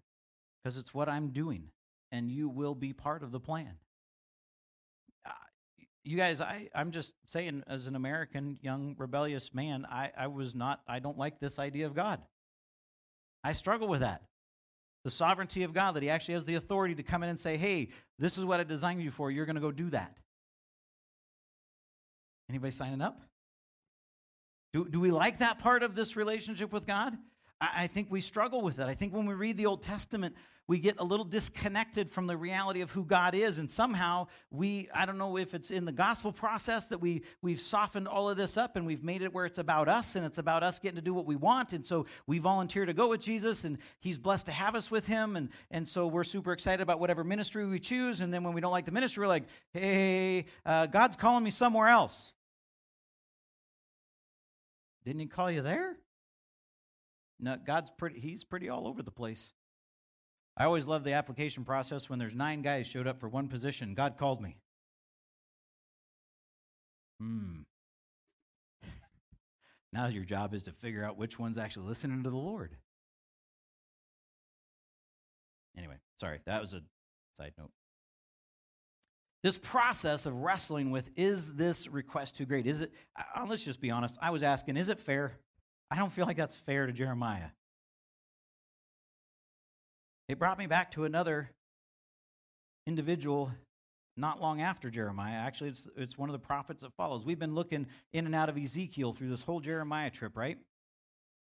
[0.62, 1.70] because it's what I'm doing,
[2.11, 3.74] and you will be part of the plan.
[6.07, 10.54] You guys, I, I'm just saying, as an American, young, rebellious man, I, I was
[10.54, 12.20] not, I don't like this idea of God.
[13.42, 14.22] I struggle with that
[15.02, 17.57] the sovereignty of God, that He actually has the authority to come in and say,
[17.57, 19.30] hey, this is what I designed you for.
[19.30, 20.16] You're going to go do that.
[22.48, 23.20] Anybody signing up?
[24.72, 27.16] Do, do we like that part of this relationship with God?
[27.61, 28.84] I, think we struggle with it.
[28.86, 30.34] I think when we read the Old Testament,
[30.68, 33.59] we get a little disconnected from the reality of who God is.
[33.59, 37.61] And somehow we, I don't know if it's in the gospel process that we, we've
[37.61, 40.38] softened all of this up and we've made it where it's about us and it's
[40.38, 41.72] about us getting to do what we want.
[41.72, 45.07] And so we volunteer to go with Jesus and he's blessed to have us with
[45.07, 45.36] him.
[45.36, 48.20] And, and so we're super excited about whatever ministry we choose.
[48.20, 51.50] And then when we don't like the ministry, we're like, hey, uh, God's calling me
[51.50, 52.32] somewhere else.
[55.04, 55.96] Didn't he call you there?
[57.39, 59.53] No, God's pretty, he's pretty all over the place.
[60.57, 63.95] I always love the application process when there's nine guys showed up for one position.
[63.95, 64.57] God called me.
[67.20, 67.61] Hmm.
[69.93, 72.76] Now your job is to figure out which one's actually listening to the Lord.
[75.78, 76.82] Anyway, sorry, that was a
[77.39, 77.70] side note.
[79.43, 82.66] This process of wrestling with is this request too great?
[82.66, 85.39] Is it, uh, let's just be honest, I was asking, is it fair?
[85.91, 87.49] I don't feel like that's fair to Jeremiah.
[90.28, 91.51] It brought me back to another
[92.87, 93.53] individual
[94.16, 95.34] not long after Jeremiah.
[95.34, 97.24] Actually, it's, it's one of the prophets that follows.
[97.24, 100.59] We've been looking in and out of Ezekiel through this whole Jeremiah trip, right?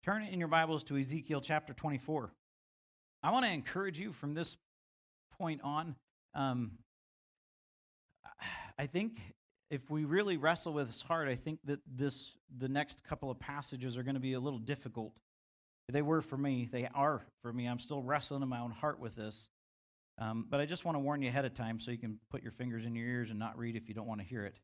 [0.04, 2.32] Turn it in your Bibles to Ezekiel chapter 24.
[3.24, 4.58] I want to encourage you from this
[5.38, 5.96] point on.
[6.34, 6.72] Um,
[8.78, 9.20] I think
[9.72, 13.40] if we really wrestle with this hard, I think that this the next couple of
[13.40, 15.14] passages are going to be a little difficult.
[15.90, 16.68] They were for me.
[16.70, 17.68] They are for me.
[17.68, 19.50] I'm still wrestling in my own heart with this.
[20.18, 22.44] Um, but I just want to warn you ahead of time so you can put
[22.44, 24.56] your fingers in your ears and not read if you don't want to hear it.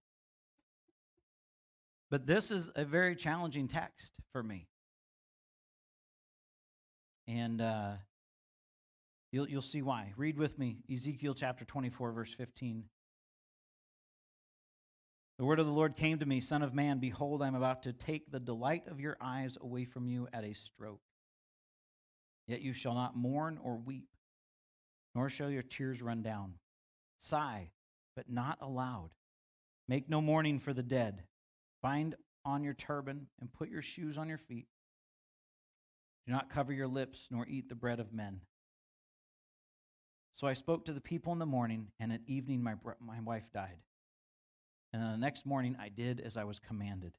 [2.11, 4.67] But this is a very challenging text for me.
[7.27, 7.93] And uh,
[9.31, 10.13] you'll, you'll see why.
[10.17, 12.83] Read with me Ezekiel chapter 24, verse 15.
[15.39, 17.83] The word of the Lord came to me, Son of man, behold, I am about
[17.83, 21.01] to take the delight of your eyes away from you at a stroke.
[22.47, 24.07] Yet you shall not mourn or weep
[25.17, 26.53] nor shall your tears run down.
[27.21, 27.71] Sigh,
[28.15, 29.09] but not aloud.
[29.87, 31.23] Make no mourning for the dead.
[31.81, 32.13] Bind
[32.45, 34.67] on your turban and put your shoes on your feet.
[36.27, 38.41] Do not cover your lips, nor eat the bread of men.
[40.35, 43.51] So I spoke to the people in the morning, and at evening my, my wife
[43.51, 43.79] died.
[44.93, 47.13] And the next morning I did as I was commanded.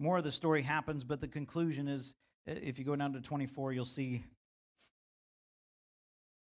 [0.00, 2.14] More of the story happens, but the conclusion is
[2.46, 4.24] if you go down to 24, you'll see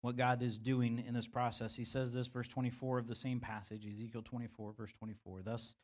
[0.02, 1.76] what God is doing in this process.
[1.76, 5.42] He says this, verse 24 of the same passage, Ezekiel 24, verse 24.
[5.44, 5.76] Thus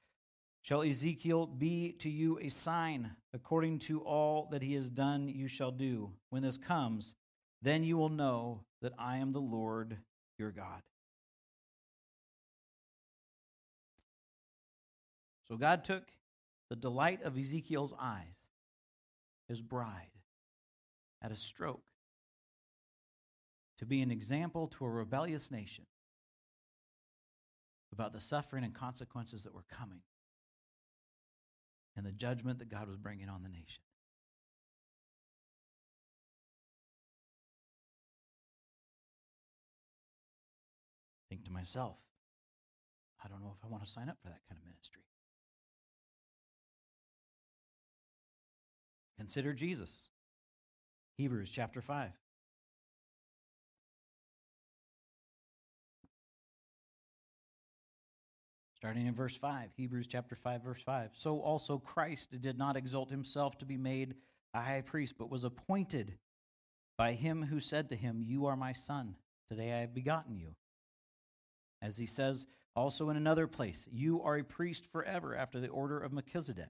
[0.62, 5.48] shall Ezekiel be to you a sign, according to all that he has done, you
[5.48, 6.12] shall do.
[6.30, 7.14] When this comes,
[7.62, 9.98] then you will know that I am the Lord
[10.38, 10.82] your God.
[15.48, 16.04] So God took
[16.70, 18.50] the delight of Ezekiel's eyes,
[19.48, 20.10] his bride,
[21.22, 21.84] at a stroke
[23.78, 25.86] to be an example to a rebellious nation
[27.92, 30.02] about the suffering and consequences that were coming
[31.96, 33.82] and the judgment that God was bringing on the nation.
[41.30, 41.98] Think to myself,
[43.24, 45.05] I don't know if I want to sign up for that kind of ministry.
[49.26, 50.12] Consider Jesus.
[51.18, 52.12] Hebrews chapter 5.
[58.76, 61.10] Starting in verse 5, Hebrews chapter 5, verse 5.
[61.14, 64.14] So also Christ did not exalt himself to be made
[64.54, 66.20] a high priest, but was appointed
[66.96, 69.16] by him who said to him, You are my son.
[69.50, 70.54] Today I have begotten you.
[71.82, 72.46] As he says
[72.76, 76.70] also in another place, You are a priest forever after the order of Melchizedek.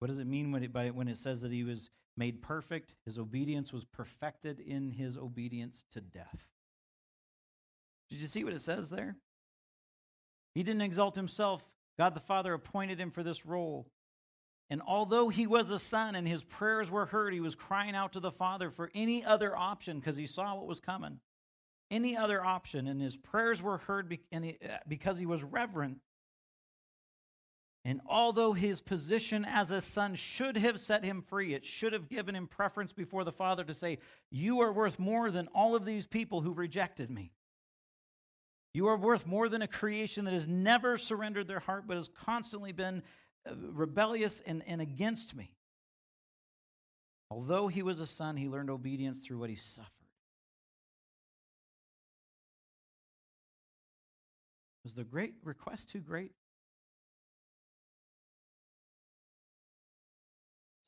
[0.00, 2.94] What does it mean when it, by, when it says that he was made perfect?
[3.06, 6.48] His obedience was perfected in his obedience to death.
[8.08, 9.16] Did you see what it says there?
[10.54, 11.62] He didn't exalt himself
[12.00, 13.86] God the Father appointed him for this role.
[14.70, 18.14] And although he was a son and his prayers were heard, he was crying out
[18.14, 21.20] to the Father for any other option because he saw what was coming.
[21.90, 22.86] Any other option.
[22.86, 24.38] And his prayers were heard uh,
[24.88, 25.98] because he was reverent.
[27.84, 32.10] And although his position as a son should have set him free, it should have
[32.10, 33.98] given him preference before the Father to say,
[34.30, 37.32] You are worth more than all of these people who rejected me.
[38.74, 42.08] You are worth more than a creation that has never surrendered their heart, but has
[42.08, 43.02] constantly been
[43.48, 45.56] uh, rebellious and, and against me.
[47.30, 49.90] Although he was a son, he learned obedience through what he suffered.
[54.84, 56.32] Was the great request too great?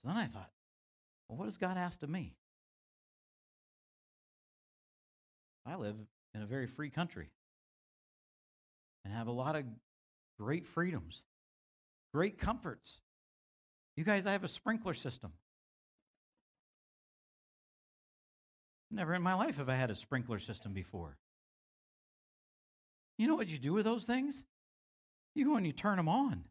[0.02, 0.50] So then I thought,
[1.28, 2.34] well, what does God ask of me?
[5.64, 5.96] I live
[6.34, 7.30] in a very free country
[9.04, 9.64] and have a lot of
[10.40, 11.22] great freedoms,
[12.12, 13.00] great comforts.
[13.96, 15.32] You guys, I have a sprinkler system.
[18.90, 21.16] Never in my life have I had a sprinkler system before.
[23.18, 24.42] You know what you do with those things?
[25.34, 26.44] You go and you turn them on.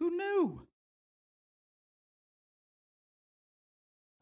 [0.00, 0.66] Who knew?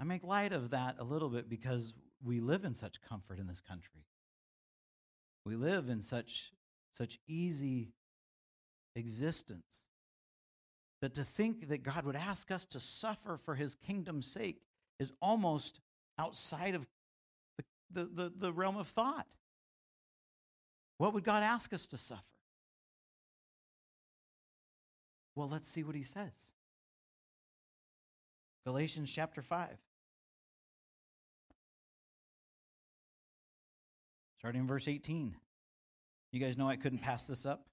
[0.01, 3.47] I make light of that a little bit because we live in such comfort in
[3.47, 4.05] this country.
[5.45, 6.53] We live in such
[6.97, 7.93] such easy
[8.97, 9.89] existence
[11.01, 14.61] that to think that God would ask us to suffer for his kingdom's sake
[14.99, 15.81] is almost
[16.19, 16.85] outside of
[17.57, 19.27] the, the, the, the realm of thought.
[20.97, 22.23] What would God ask us to suffer?
[25.39, 26.33] Well, let's see what he says.
[28.67, 29.69] Galatians chapter 5.
[34.41, 35.37] Starting in verse 18.
[36.33, 37.65] You guys know I couldn't pass this up,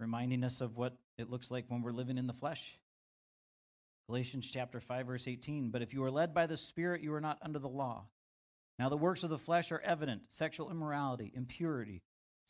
[0.00, 2.76] reminding us of what it looks like when we're living in the flesh.
[4.08, 7.20] Galatians chapter 5 verse 18, but if you are led by the Spirit, you are
[7.20, 8.06] not under the law.
[8.80, 12.02] Now the works of the flesh are evident: sexual immorality, impurity,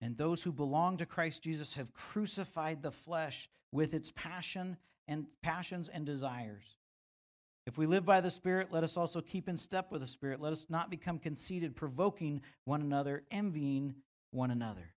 [0.00, 4.76] And those who belong to Christ Jesus have crucified the flesh with its passion
[5.06, 6.76] and passions and desires.
[7.66, 10.40] If we live by the Spirit, let us also keep in step with the Spirit.
[10.40, 13.94] Let us not become conceited, provoking one another, envying
[14.30, 14.94] one another.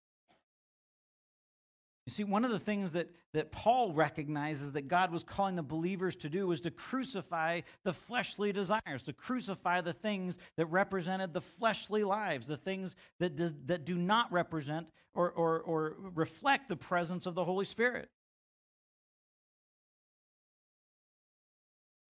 [2.05, 5.63] You see, one of the things that, that Paul recognizes that God was calling the
[5.63, 11.33] believers to do was to crucify the fleshly desires, to crucify the things that represented
[11.33, 16.67] the fleshly lives, the things that, does, that do not represent or, or, or reflect
[16.67, 18.09] the presence of the Holy Spirit.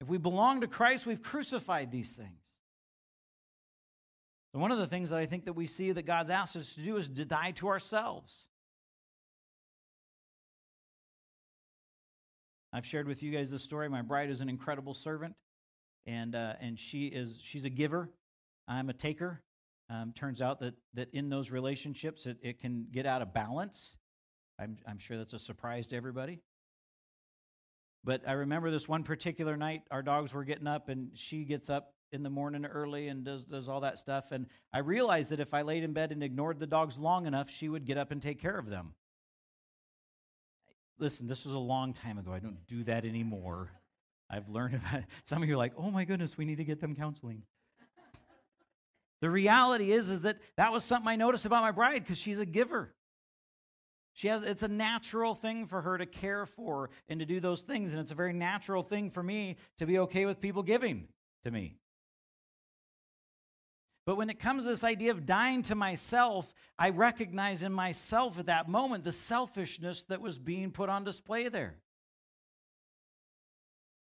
[0.01, 2.29] If we belong to Christ, we've crucified these things.
[4.53, 6.81] One of the things that I think that we see that God's asked us to
[6.81, 8.45] do is to die to ourselves.
[12.73, 13.87] I've shared with you guys this story.
[13.87, 15.35] My bride is an incredible servant,
[16.07, 18.09] and uh, and she is she's a giver.
[18.67, 19.43] I'm a taker.
[19.91, 23.95] Um, turns out that that in those relationships, it, it can get out of balance.
[24.59, 26.39] I'm I'm sure that's a surprise to everybody.
[28.03, 31.69] But I remember this one particular night, our dogs were getting up, and she gets
[31.69, 34.31] up in the morning early and does does all that stuff.
[34.31, 37.51] And I realized that if I laid in bed and ignored the dogs long enough,
[37.51, 38.95] she would get up and take care of them.
[41.03, 42.31] Listen, this was a long time ago.
[42.31, 43.69] I don't do that anymore.
[44.29, 45.05] I've learned about it.
[45.25, 47.43] Some of you are like, oh my goodness, we need to get them counseling.
[49.19, 52.39] the reality is, is that that was something I noticed about my bride because she's
[52.39, 52.95] a giver.
[54.13, 57.63] She has it's a natural thing for her to care for and to do those
[57.63, 57.91] things.
[57.91, 61.09] And it's a very natural thing for me to be okay with people giving
[61.43, 61.75] to me.
[64.05, 68.37] But when it comes to this idea of dying to myself, I recognize in myself
[68.37, 71.75] at that moment the selfishness that was being put on display there.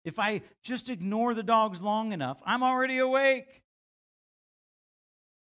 [0.04, 3.62] If I just ignore the dogs long enough, I'm already awake.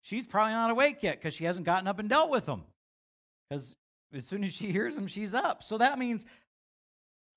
[0.03, 2.63] She's probably not awake yet because she hasn't gotten up and dealt with them.
[3.49, 3.75] Because
[4.13, 5.63] as soon as she hears them, she's up.
[5.63, 6.25] So that means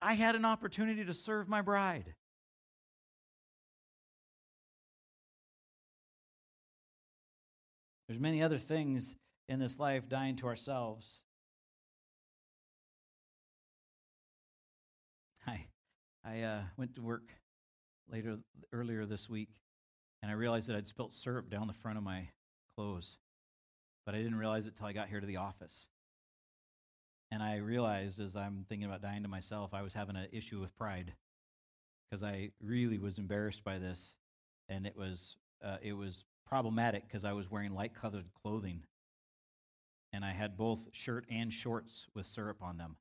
[0.03, 2.15] I had an opportunity to serve my bride.
[8.09, 9.17] There's many other things
[9.49, 11.23] in this life dying to ourselves.
[15.47, 15.67] I,
[16.25, 17.33] I uh, went to work
[18.11, 18.39] later
[18.73, 19.51] earlier this week,
[20.23, 22.29] and I realized that I'd spilt syrup down the front of my
[22.77, 23.19] clothes,
[24.05, 25.89] but I didn't realize it till I got here to the office.
[27.33, 30.61] And I realized as I'm thinking about dying to myself, I was having an issue
[30.61, 31.13] with pride
[32.09, 34.17] because I really was embarrassed by this,
[34.69, 38.85] and it was uh, it was problematic because I was wearing light colored clothing.
[40.13, 42.97] And I had both shirt and shorts with syrup on them.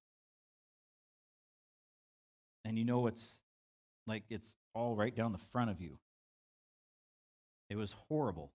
[2.66, 3.44] And you know it's
[4.08, 5.98] like it's all right down the front of you.
[7.70, 8.52] It was horrible.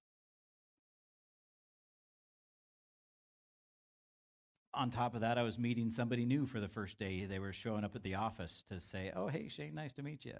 [4.72, 7.24] On top of that, I was meeting somebody new for the first day.
[7.24, 10.24] They were showing up at the office to say, Oh, hey, Shane, nice to meet
[10.24, 10.36] you.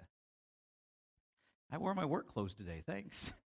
[1.71, 3.33] I wore my work clothes today, thanks.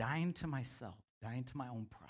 [0.00, 2.08] dying to myself, dying to my own pride,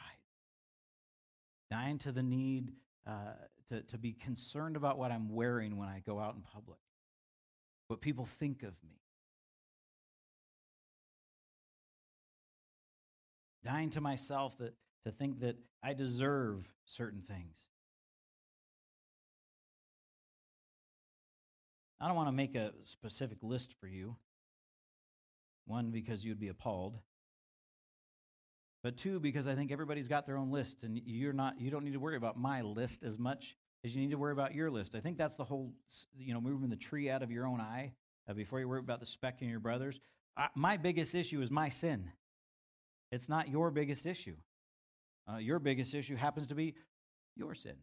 [1.73, 2.71] dying to the need
[3.05, 3.33] uh,
[3.69, 6.79] to, to be concerned about what I'm wearing when I go out in public.
[7.89, 9.01] what people think of me.
[13.65, 14.75] Dying to myself that,
[15.05, 17.67] to think that I deserve certain things.
[22.01, 24.15] I don't want to make a specific list for you.
[25.67, 27.01] One, because you'd be appalled.
[28.83, 31.85] But two, because I think everybody's got their own list, and you're not you don't
[31.85, 34.71] need to worry about my list as much as you need to worry about your
[34.71, 34.95] list.
[34.95, 35.73] I think that's the whole
[36.19, 37.93] you know, moving the tree out of your own eye
[38.29, 40.01] uh, before you worry about the speck in your brother's.
[40.37, 42.11] I, my biggest issue is my sin.
[43.13, 44.37] It's not your biggest issue.
[45.31, 46.75] Uh, your biggest issue happens to be
[47.37, 47.77] your sin.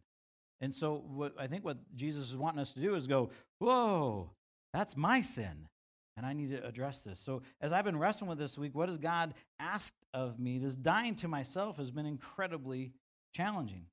[0.62, 3.30] And so, what I think what Jesus is wanting us to do is go,
[3.60, 4.32] whoa,
[4.74, 5.68] that's my sin.
[6.16, 7.20] And I need to address this.
[7.20, 10.57] So, as I've been wrestling with this week, what has God asked of me?
[10.57, 12.91] This dying to myself has been incredibly
[13.34, 13.86] challenging.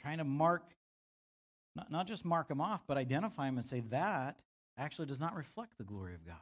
[0.00, 0.74] Trying to mark,
[1.76, 4.36] not, not just mark them off, but identify them and say that
[4.76, 6.36] actually does not reflect the glory of God.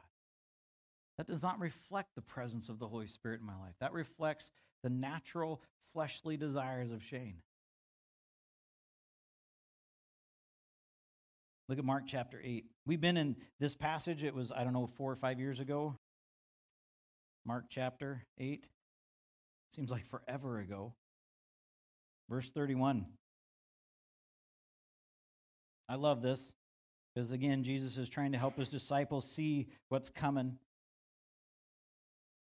[1.17, 3.75] That does not reflect the presence of the Holy Spirit in my life.
[3.79, 4.51] That reflects
[4.83, 5.61] the natural
[5.93, 7.37] fleshly desires of Shane.
[11.69, 12.65] Look at Mark chapter 8.
[12.85, 15.97] We've been in this passage, it was, I don't know, four or five years ago.
[17.47, 18.67] Mark chapter 8.
[19.71, 20.93] Seems like forever ago.
[22.29, 23.05] Verse 31.
[25.87, 26.53] I love this
[27.15, 30.57] because, again, Jesus is trying to help his disciples see what's coming.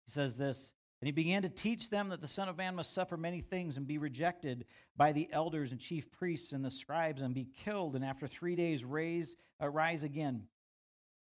[0.07, 2.93] He says this and he began to teach them that the Son of Man must
[2.93, 4.67] suffer many things and be rejected
[4.99, 8.55] by the elders and chief priests and the scribes and be killed, and after three
[8.55, 10.43] days raise, uh, rise again.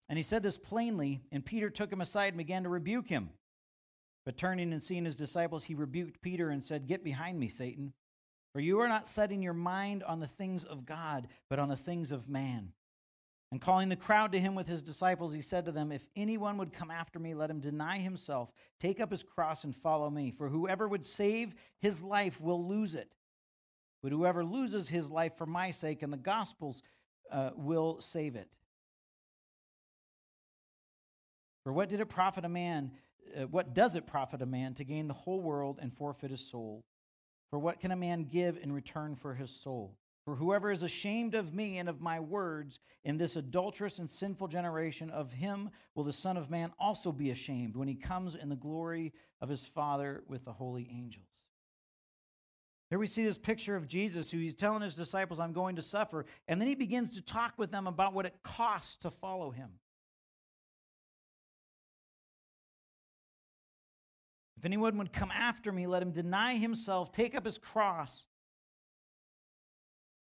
[0.09, 3.29] And he said this plainly, and Peter took him aside and began to rebuke him.
[4.27, 7.93] But turning and seeing his disciples, he rebuked Peter and said, Get behind me, Satan,
[8.53, 11.77] for you are not setting your mind on the things of God, but on the
[11.77, 12.72] things of man.
[13.53, 16.59] And calling the crowd to him with his disciples, he said to them, If anyone
[16.59, 20.33] would come after me, let him deny himself, take up his cross, and follow me.
[20.37, 23.09] For whoever would save his life will lose it.
[24.03, 26.83] But whoever loses his life for my sake and the gospel's
[27.31, 28.49] uh, will save it.
[31.62, 32.91] For what did it profit a man?
[33.37, 36.41] Uh, what does it profit a man to gain the whole world and forfeit his
[36.41, 36.84] soul?
[37.51, 39.97] For what can a man give in return for his soul?
[40.24, 44.49] For whoever is ashamed of me and of my words in this adulterous and sinful
[44.49, 48.49] generation, of him will the Son of Man also be ashamed when he comes in
[48.49, 51.28] the glory of his Father with the holy angels.
[52.91, 55.82] Here we see this picture of Jesus who he's telling his disciples, I'm going to
[55.82, 56.26] suffer.
[56.49, 59.70] And then he begins to talk with them about what it costs to follow him.
[64.66, 68.26] Anyone would come after me, let him deny himself, take up his cross,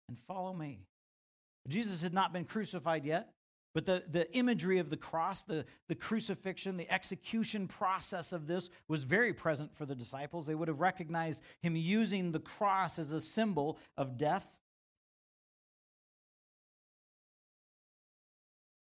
[0.09, 0.82] and follow me.
[1.67, 3.34] Jesus had not been crucified yet,
[3.73, 8.69] but the, the imagery of the cross, the, the crucifixion, the execution process of this
[8.88, 10.45] was very present for the disciples.
[10.45, 14.57] They would have recognized him using the cross as a symbol of death.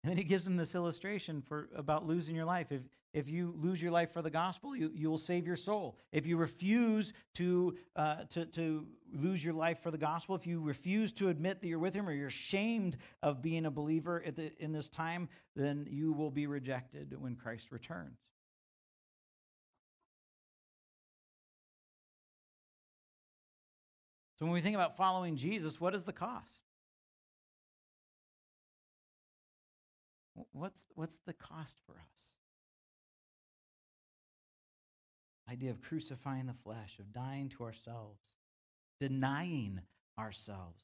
[0.03, 2.71] And then he gives them this illustration for about losing your life.
[2.71, 2.83] If,
[3.17, 5.97] if you lose your life for the gospel, you, you will save your soul.
[6.13, 10.61] If you refuse to, uh, to, to lose your life for the gospel, if you
[10.61, 14.53] refuse to admit that you're with him or you're ashamed of being a believer the,
[14.63, 18.19] in this time, then you will be rejected when Christ returns.
[24.39, 26.65] So when we think about following Jesus, what is the cost?
[30.53, 32.36] What's, what's the cost for us?
[35.51, 38.21] Idea of crucifying the flesh, of dying to ourselves,
[39.01, 39.81] denying
[40.19, 40.83] ourselves,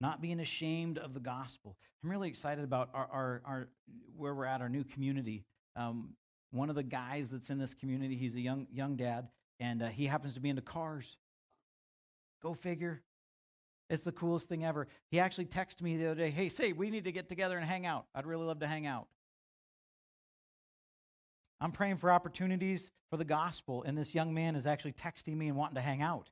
[0.00, 1.76] not being ashamed of the gospel.
[2.02, 3.68] I'm really excited about our, our, our
[4.16, 5.44] where we're at, our new community.
[5.76, 6.10] Um,
[6.50, 9.28] one of the guys that's in this community, he's a young young dad,
[9.60, 11.16] and uh, he happens to be into cars.
[12.42, 13.02] Go figure.
[13.90, 14.86] It's the coolest thing ever.
[15.10, 17.66] He actually texted me the other day, "Hey, say we need to get together and
[17.66, 18.06] hang out.
[18.14, 19.08] I'd really love to hang out."
[21.60, 25.48] I'm praying for opportunities for the gospel, and this young man is actually texting me
[25.48, 26.30] and wanting to hang out.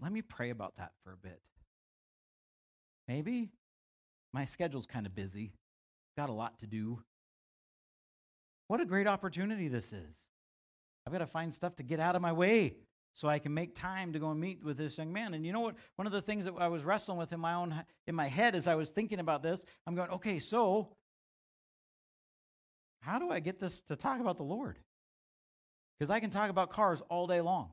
[0.00, 1.40] Let me pray about that for a bit.
[3.06, 3.50] Maybe
[4.32, 5.52] my schedule's kind of busy,
[6.16, 7.02] got a lot to do.
[8.68, 10.16] What a great opportunity this is.
[11.06, 12.76] I've got to find stuff to get out of my way
[13.14, 15.34] so I can make time to go and meet with this young man.
[15.34, 15.74] And you know what?
[15.96, 18.54] One of the things that I was wrestling with in my own in my head
[18.54, 20.90] as I was thinking about this, I'm going, okay, so
[23.08, 24.76] how do I get this to talk about the Lord?
[25.98, 27.70] Because I can talk about cars all day long.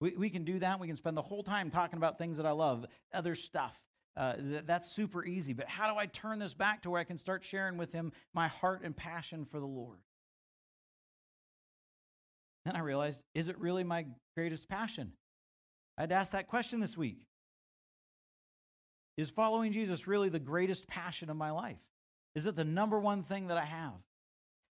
[0.00, 0.80] We, we can do that.
[0.80, 3.78] We can spend the whole time talking about things that I love, other stuff.
[4.16, 5.52] uh, th- that's super easy.
[5.52, 8.12] But how do I turn this back to where I can start sharing with him
[8.32, 9.98] my heart and passion for the Lord?
[12.64, 14.06] Then I realized, is it really my
[14.36, 15.12] greatest passion?
[15.98, 17.18] I had to ask that question this week.
[19.16, 21.78] Is following Jesus really the greatest passion of my life?
[22.34, 23.92] Is it the number one thing that I have?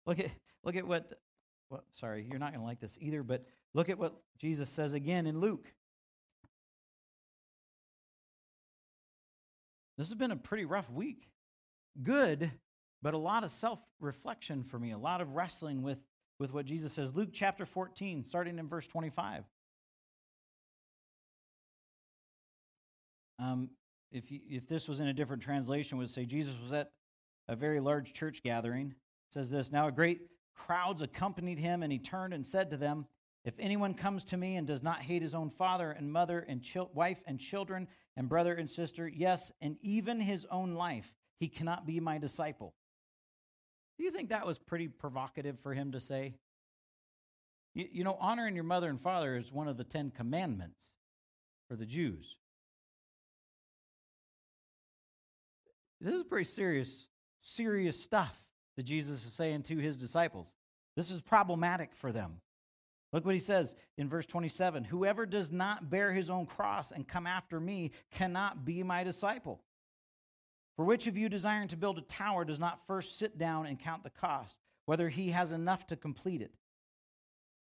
[0.06, 0.30] Look at
[0.64, 1.12] look at what
[1.70, 4.92] well, sorry, you're not going to like this either, but look at what Jesus says
[4.92, 5.72] again in Luke.
[9.96, 11.28] This has been a pretty rough week.
[12.02, 12.50] Good,
[13.00, 15.98] but a lot of self-reflection for me, a lot of wrestling with
[16.38, 17.14] with what Jesus says.
[17.14, 19.44] Luke chapter 14, starting in verse 25.
[23.38, 23.70] Um,
[24.10, 26.90] if, you, if this was in a different translation, would say Jesus was at
[27.48, 28.94] a very large church gathering.
[29.32, 30.20] Says this Now a great
[30.54, 33.06] crowds accompanied him, and he turned and said to them,
[33.44, 36.62] If anyone comes to me and does not hate his own father and mother and
[36.92, 41.86] wife and children and brother and sister, yes, and even his own life, he cannot
[41.86, 42.74] be my disciple.
[43.96, 46.34] Do you think that was pretty provocative for him to say?
[47.74, 50.92] You, you know, honoring your mother and father is one of the Ten Commandments
[51.68, 52.36] for the Jews.
[56.02, 57.08] This is pretty serious,
[57.40, 58.38] serious stuff
[58.76, 60.54] that Jesus is saying to his disciples.
[60.96, 62.40] This is problematic for them.
[63.12, 67.06] Look what he says in verse 27 Whoever does not bear his own cross and
[67.06, 69.60] come after me cannot be my disciple.
[70.76, 73.78] For which of you desiring to build a tower does not first sit down and
[73.78, 74.56] count the cost,
[74.86, 76.52] whether he has enough to complete it?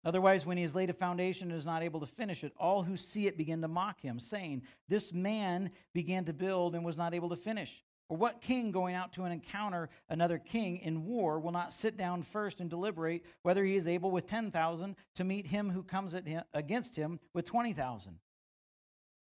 [0.06, 2.84] Otherwise, when he has laid a foundation and is not able to finish it, all
[2.84, 6.98] who see it begin to mock him, saying, This man began to build and was
[6.98, 7.84] not able to finish.
[8.14, 11.98] Or what king going out to an encounter another king in war will not sit
[11.98, 16.14] down first and deliberate whether he is able with 10,000 to meet him who comes
[16.14, 18.20] him, against him with 20,000?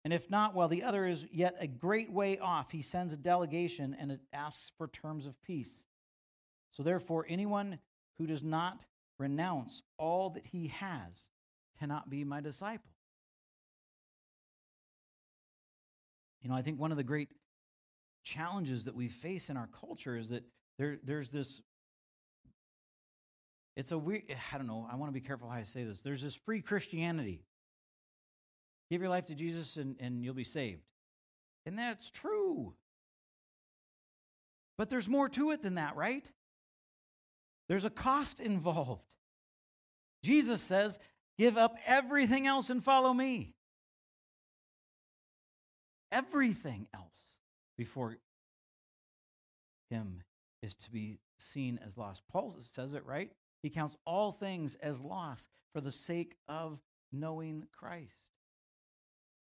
[0.03, 3.17] And if not, while the other is yet a great way off, he sends a
[3.17, 5.87] delegation and asks for terms of peace.
[6.69, 7.79] So therefore, anyone
[8.19, 8.85] who does not
[9.17, 11.31] renounce all that he has
[11.79, 12.91] cannot be my disciple.
[16.43, 17.29] You know, I think one of the great
[18.23, 20.43] challenges that we face in our culture is that
[20.77, 21.61] there, there's this
[23.75, 25.99] it's a weird i don't know i want to be careful how i say this.
[25.99, 27.41] There's this free christianity.
[28.89, 30.81] Give your life to jesus and, and you'll be saved.
[31.65, 32.73] And that's true.
[34.77, 36.29] But there's more to it than that right?
[37.69, 39.03] There's a cost involved.
[40.23, 40.99] Jesus says
[41.37, 43.53] give up everything else and follow me.
[46.11, 47.32] Everything else
[47.77, 48.17] before
[49.89, 50.21] him
[50.61, 52.23] is to be seen as lost.
[52.31, 53.31] Paul says it right.
[53.61, 56.79] He counts all things as loss for the sake of
[57.11, 58.31] knowing Christ.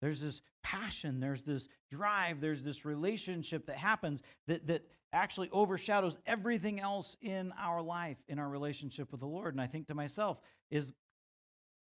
[0.01, 6.19] There's this passion, there's this drive, there's this relationship that happens that, that actually overshadows
[6.27, 9.55] everything else in our life, in our relationship with the Lord.
[9.55, 10.41] And I think to myself,
[10.71, 10.93] is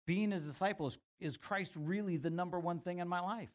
[0.05, 3.49] being a disciple, is, is Christ really the number one thing in my life?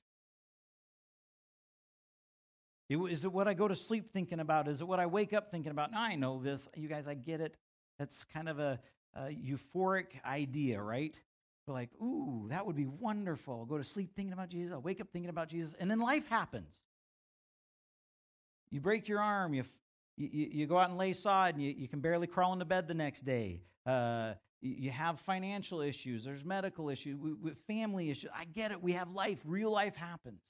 [2.89, 4.67] Is it what I go to sleep thinking about?
[4.67, 5.93] Is it what I wake up thinking about?
[5.93, 6.69] Now I know this.
[6.75, 7.55] You guys, I get it.
[7.99, 8.81] That's kind of a,
[9.15, 11.19] a euphoric idea, right?
[11.67, 13.59] We're like, ooh, that would be wonderful.
[13.61, 14.73] I'll go to sleep thinking about Jesus.
[14.73, 15.75] I'll wake up thinking about Jesus.
[15.79, 16.81] And then life happens.
[18.71, 19.53] You break your arm.
[19.53, 19.65] You,
[20.17, 22.89] you, you go out and lay sod, and you, you can barely crawl into bed
[22.89, 23.61] the next day.
[23.85, 26.25] Uh, you have financial issues.
[26.25, 27.17] There's medical issues,
[27.69, 28.31] family issues.
[28.37, 28.83] I get it.
[28.83, 29.41] We have life.
[29.45, 30.43] Real life happens.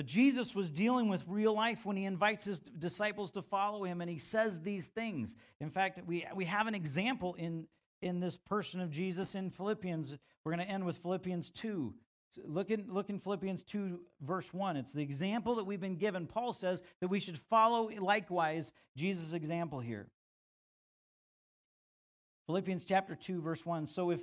[0.00, 4.00] But Jesus was dealing with real life when he invites his disciples to follow him
[4.00, 5.36] and he says these things.
[5.60, 7.66] In fact, we, we have an example in,
[8.00, 10.16] in this person of Jesus in Philippians.
[10.42, 11.92] We're going to end with Philippians 2.
[12.46, 14.78] look, in, look in Philippians 2, verse 1.
[14.78, 16.26] It's the example that we've been given.
[16.26, 20.06] Paul says that we should follow likewise Jesus' example here.
[22.46, 23.84] Philippians chapter 2, verse 1.
[23.84, 24.22] So if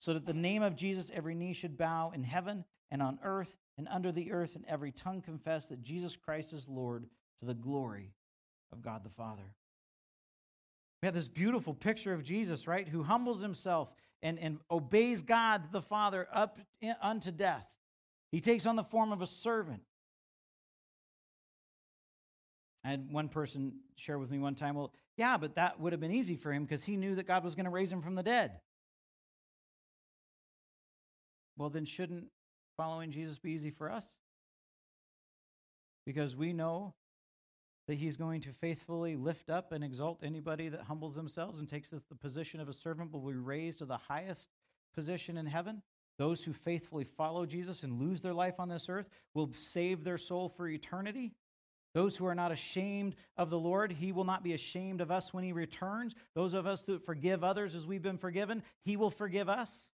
[0.00, 3.56] so that the name of Jesus every knee should bow in heaven and on earth
[3.78, 7.06] and under the earth, and every tongue confess that Jesus Christ is Lord
[7.40, 8.14] to the glory
[8.72, 9.54] of God the Father.
[11.02, 13.92] We have this beautiful picture of Jesus, right, who humbles himself
[14.22, 17.66] and, and obeys God the Father up in, unto death.
[18.32, 19.82] He takes on the form of a servant.
[22.82, 26.00] I had one person share with me one time, well, yeah, but that would have
[26.00, 28.14] been easy for him because he knew that God was going to raise him from
[28.14, 28.60] the dead.
[31.56, 32.26] Well, then shouldn't
[32.76, 34.06] following Jesus be easy for us?
[36.04, 36.94] Because we know
[37.88, 41.90] that he's going to faithfully lift up and exalt anybody that humbles themselves and takes
[41.90, 44.48] the position of a servant will be raised to the highest
[44.94, 45.82] position in heaven.
[46.18, 50.18] Those who faithfully follow Jesus and lose their life on this earth will save their
[50.18, 51.32] soul for eternity.
[51.94, 55.32] Those who are not ashamed of the Lord, he will not be ashamed of us
[55.32, 56.14] when he returns.
[56.34, 59.90] Those of us that forgive others as we've been forgiven, he will forgive us.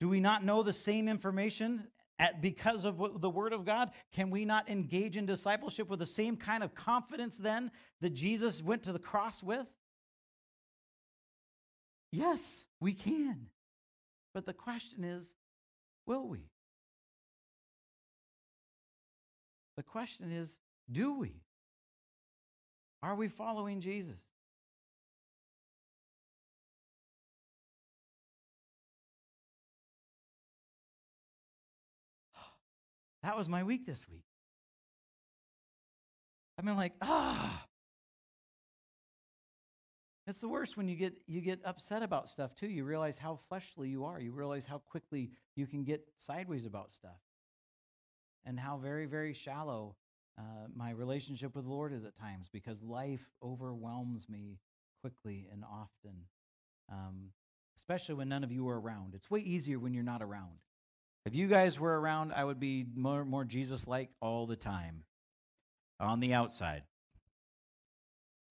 [0.00, 1.84] Do we not know the same information
[2.18, 3.90] at, because of the Word of God?
[4.12, 7.70] Can we not engage in discipleship with the same kind of confidence then
[8.00, 9.66] that Jesus went to the cross with?
[12.12, 13.46] Yes, we can.
[14.32, 15.34] But the question is
[16.06, 16.50] will we?
[19.76, 20.58] The question is
[20.90, 21.42] do we?
[23.02, 24.20] Are we following Jesus?
[33.22, 34.24] That was my week this week.
[36.58, 37.66] I've been like, ah.
[40.26, 42.68] It's the worst when you get you get upset about stuff too.
[42.68, 44.20] You realize how fleshly you are.
[44.20, 47.18] You realize how quickly you can get sideways about stuff,
[48.44, 49.96] and how very very shallow
[50.38, 54.58] uh, my relationship with the Lord is at times because life overwhelms me
[55.00, 56.14] quickly and often,
[56.92, 57.30] um,
[57.76, 59.14] especially when none of you are around.
[59.14, 60.60] It's way easier when you're not around.
[61.26, 65.04] If you guys were around, I would be more, more Jesus like all the time
[65.98, 66.82] on the outside.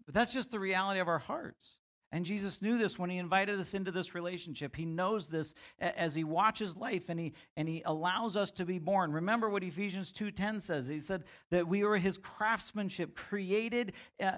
[0.06, 1.79] But that's just the reality of our hearts.
[2.12, 4.76] And Jesus knew this when he invited us into this relationship.
[4.76, 8.80] He knows this as he watches life and he and he allows us to be
[8.80, 9.12] born.
[9.12, 10.88] Remember what Ephesians 2:10 says.
[10.88, 14.32] He said that we were his craftsmanship created uh,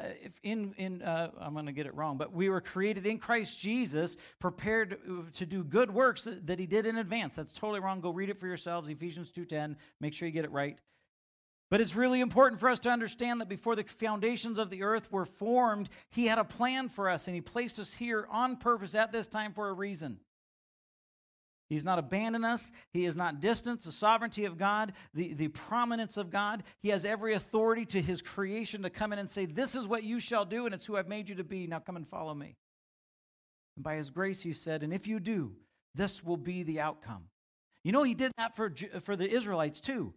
[0.43, 3.57] in in uh, I'm going to get it wrong, but we were created in Christ
[3.57, 4.97] Jesus, prepared
[5.33, 7.37] to do good works that, that he did in advance.
[7.37, 8.01] That's totally wrong.
[8.01, 8.89] Go read it for yourselves.
[8.89, 9.77] Ephesians 2:10.
[10.01, 10.77] Make sure you get it right.
[11.71, 15.09] But it's really important for us to understand that before the foundations of the earth
[15.09, 18.93] were formed, He had a plan for us, and He placed us here on purpose
[18.93, 20.19] at this time for a reason.
[21.69, 22.73] He's not abandoned us.
[22.91, 23.81] He is not distant.
[23.81, 26.63] The sovereignty of God, the, the prominence of God.
[26.81, 30.03] He has every authority to His creation to come in and say, This is what
[30.03, 31.67] you shall do, and it's who I've made you to be.
[31.67, 32.57] Now come and follow me.
[33.77, 35.53] And by His grace, He said, And if you do,
[35.95, 37.29] this will be the outcome.
[37.85, 40.13] You know, He did that for, for the Israelites too.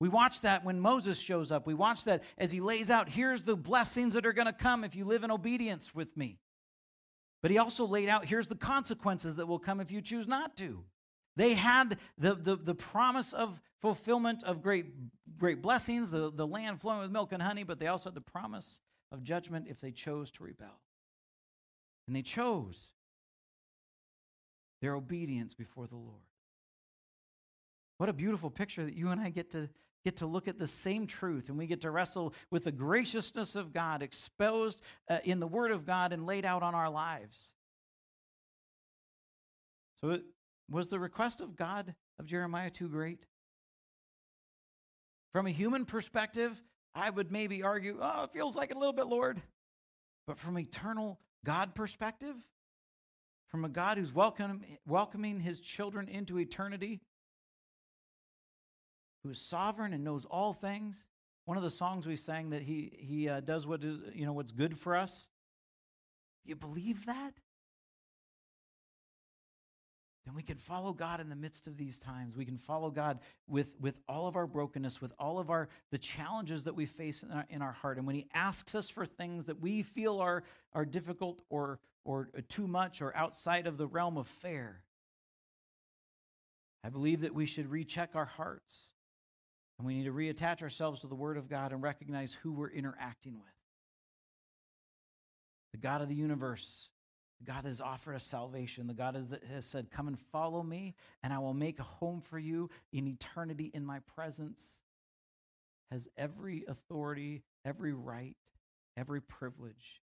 [0.00, 1.66] We watch that when Moses shows up.
[1.66, 4.82] We watch that as he lays out here's the blessings that are going to come
[4.82, 6.38] if you live in obedience with me.
[7.42, 10.56] But he also laid out here's the consequences that will come if you choose not
[10.56, 10.84] to.
[11.36, 14.86] They had the, the, the promise of fulfillment of great,
[15.38, 18.20] great blessings, the, the land flowing with milk and honey, but they also had the
[18.20, 18.80] promise
[19.12, 20.80] of judgment if they chose to rebel.
[22.06, 22.92] And they chose
[24.80, 26.22] their obedience before the Lord.
[27.98, 29.68] What a beautiful picture that you and I get to
[30.04, 33.54] get to look at the same truth and we get to wrestle with the graciousness
[33.54, 37.54] of God exposed uh, in the Word of God and laid out on our lives.
[40.02, 40.22] So, it,
[40.70, 43.26] was the request of God of Jeremiah too great?
[45.32, 46.62] From a human perspective,
[46.94, 49.42] I would maybe argue, oh, it feels like a little bit, Lord.
[50.26, 52.36] But from eternal God perspective,
[53.48, 57.00] from a God who's welcome, welcoming his children into eternity,
[59.22, 61.06] who is sovereign and knows all things.
[61.44, 64.32] One of the songs we sang that he, he uh, does what is, you know,
[64.32, 65.26] what's good for us.
[66.44, 67.32] You believe that?
[70.26, 72.36] Then we can follow God in the midst of these times.
[72.36, 75.98] We can follow God with, with all of our brokenness, with all of our the
[75.98, 77.96] challenges that we face in our, in our heart.
[77.96, 82.28] And when He asks us for things that we feel are, are difficult or, or
[82.48, 84.82] too much or outside of the realm of fair,
[86.84, 88.92] I believe that we should recheck our hearts
[89.80, 92.68] and we need to reattach ourselves to the Word of God and recognize who we're
[92.68, 93.48] interacting with.
[95.72, 96.90] The God of the universe,
[97.38, 100.62] the God that has offered us salvation, the God that has said, Come and follow
[100.62, 104.82] me, and I will make a home for you in eternity in my presence,
[105.90, 108.36] has every authority, every right
[109.00, 110.02] every privilege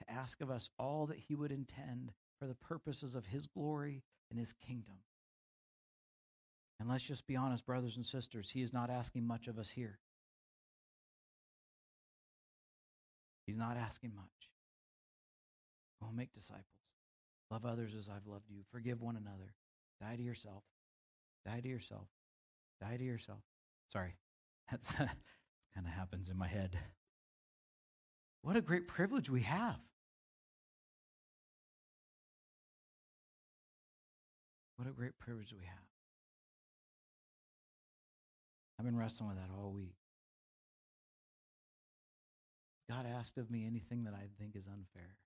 [0.00, 4.02] to ask of us all that He would intend for the purposes of His glory
[4.30, 4.96] and His kingdom.
[6.82, 9.70] And let's just be honest, brothers and sisters, He is not asking much of us
[9.70, 10.00] here.
[13.46, 14.50] He's not asking much.
[16.00, 16.64] Go make disciples.
[17.52, 18.64] Love others as I've loved you.
[18.72, 19.54] Forgive one another.
[20.00, 20.64] Die to yourself.
[21.46, 22.08] Die to yourself.
[22.80, 23.44] Die to yourself.
[23.86, 24.16] Sorry,
[24.70, 25.08] that's kind
[25.76, 26.76] of happens in my head.
[28.42, 29.78] What a great privilege we have.
[34.74, 35.81] What a great privilege we have.
[38.82, 39.94] I've been wrestling with that all week.
[42.90, 45.18] God asked of me anything that I think is unfair.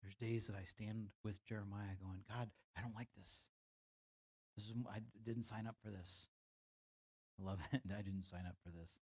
[0.00, 3.48] There's days that I stand with Jeremiah going, God, I don't like this.
[4.56, 6.28] This is I didn't sign up for this.
[7.40, 7.80] I love it.
[7.92, 9.00] I didn't sign up for this.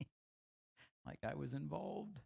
[1.04, 2.20] like I was involved.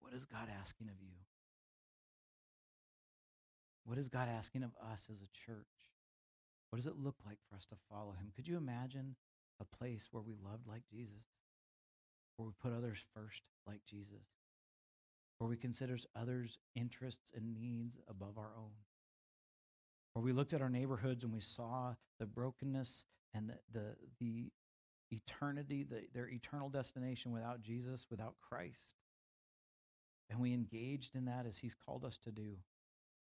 [0.00, 1.23] What is God asking of you?
[3.84, 5.66] What is God asking of us as a church?
[6.70, 8.32] What does it look like for us to follow him?
[8.34, 9.16] Could you imagine
[9.60, 11.24] a place where we loved like Jesus?
[12.36, 14.26] Where we put others first like Jesus?
[15.38, 18.72] Where we consider others' interests and needs above our own?
[20.14, 23.04] Where we looked at our neighborhoods and we saw the brokenness
[23.34, 24.50] and the, the, the
[25.10, 28.94] eternity, the, their eternal destination without Jesus, without Christ.
[30.30, 32.56] And we engaged in that as He's called us to do.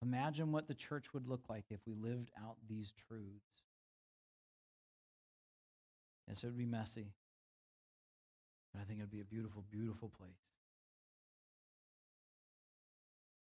[0.04, 3.64] Imagine what the church would look like if we lived out these truths.
[6.28, 7.14] Yes, it would be messy,
[8.74, 10.30] but I think it would be a beautiful, beautiful place.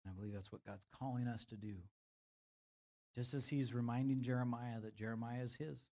[0.04, 1.74] And I believe that's what God's calling us to do.
[3.14, 5.88] Just as He's reminding Jeremiah that Jeremiah is His,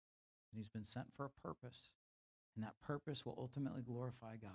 [0.51, 1.91] and He's been sent for a purpose,
[2.57, 4.53] and that purpose will ultimately glorify God,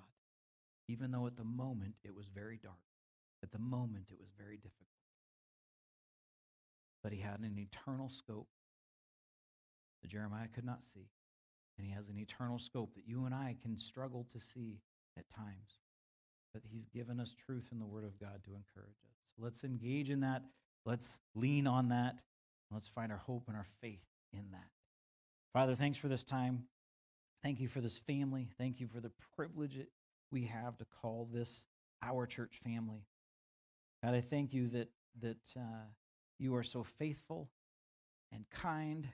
[0.88, 2.77] even though at the moment it was very dark.
[3.44, 4.99] At the moment it was very difficult
[7.04, 8.48] but he had an eternal scope
[10.02, 11.10] that Jeremiah could not see.
[11.78, 14.82] And he has an eternal scope that you and I can struggle to see
[15.18, 15.80] at times.
[16.54, 19.18] But he's given us truth in the Word of God to encourage us.
[19.36, 20.44] So let's engage in that.
[20.86, 22.16] Let's lean on that.
[22.72, 24.04] Let's find our hope and our faith
[24.34, 24.68] in that.
[25.54, 26.66] Father, thanks for this time.
[27.44, 28.50] Thank you for this family.
[28.58, 29.78] Thank you for the privilege
[30.32, 31.66] we have to call this
[32.04, 33.06] our church family.
[34.04, 34.90] God, I thank you that
[35.22, 35.88] that uh,
[36.40, 37.49] you are so faithful
[38.32, 39.07] and kind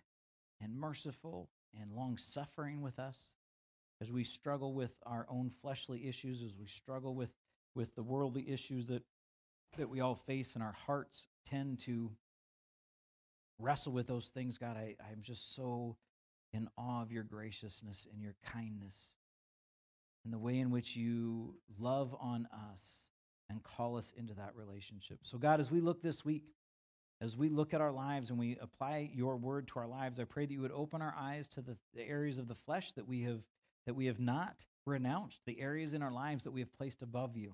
[0.62, 1.50] and merciful
[1.80, 3.36] and long suffering with us
[4.02, 7.32] as we struggle with our own fleshly issues, as we struggle with,
[7.76, 9.04] with the worldly issues that,
[9.78, 12.12] that we all face, and our hearts tend to
[13.60, 14.58] wrestle with those things.
[14.58, 15.96] God, I, I'm just so
[16.54, 19.16] in awe of your graciousness and your kindness
[20.24, 23.12] and the way in which you love on us
[23.50, 25.20] and call us into that relationship.
[25.24, 26.44] So, God, as we look this week,
[27.22, 30.26] as we look at our lives and we apply your word to our lives, I
[30.26, 33.08] pray that you would open our eyes to the, the areas of the flesh that
[33.08, 33.42] we have
[33.86, 37.38] that we have not renounced, the areas in our lives that we have placed above
[37.38, 37.54] you.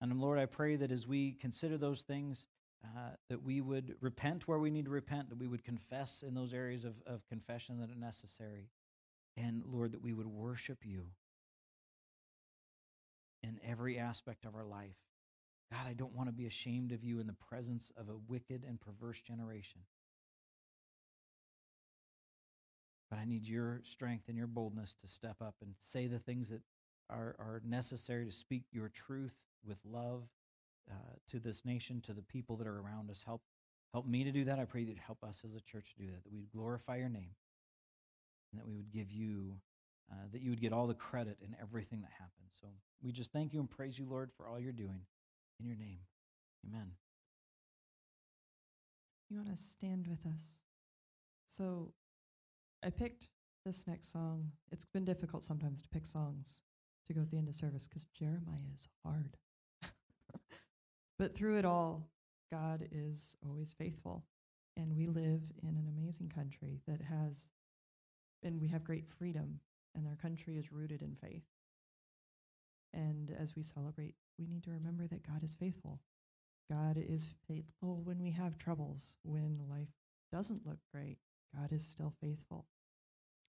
[0.00, 2.46] And Lord, I pray that as we consider those things,
[2.84, 6.34] uh, that we would repent where we need to repent, that we would confess in
[6.34, 8.68] those areas of, of confession that are necessary.
[9.36, 11.06] And Lord, that we would worship you
[13.42, 14.96] in every aspect of our life.
[15.70, 18.62] God, I don't want to be ashamed of you in the presence of a wicked
[18.66, 19.80] and perverse generation.
[23.10, 26.50] But I need your strength and your boldness to step up and say the things
[26.50, 26.60] that
[27.10, 29.34] are, are necessary to speak your truth
[29.64, 30.22] with love
[30.90, 30.94] uh,
[31.30, 33.22] to this nation, to the people that are around us.
[33.24, 33.42] Help,
[33.92, 34.58] help me to do that.
[34.58, 37.08] I pray that help us as a church to do that, that we'd glorify your
[37.08, 37.30] name
[38.52, 39.54] and that we would give you,
[40.12, 42.56] uh, that you would get all the credit in everything that happens.
[42.60, 42.68] So
[43.02, 45.00] we just thank you and praise you, Lord, for all you're doing
[45.60, 46.00] in your name.
[46.66, 46.92] Amen.
[49.28, 50.58] You want to stand with us?
[51.46, 51.92] So
[52.84, 53.28] I picked
[53.64, 54.52] this next song.
[54.70, 56.60] It's been difficult sometimes to pick songs
[57.06, 59.36] to go at the end of service because Jeremiah is hard.
[61.18, 62.08] but through it all,
[62.52, 64.24] God is always faithful.
[64.76, 67.48] And we live in an amazing country that has,
[68.42, 69.60] and we have great freedom,
[69.94, 71.44] and our country is rooted in faith.
[72.92, 76.00] And as we celebrate we need to remember that God is faithful.
[76.70, 79.92] God is faithful when we have troubles, when life
[80.32, 81.18] doesn't look great.
[81.54, 82.66] God is still faithful.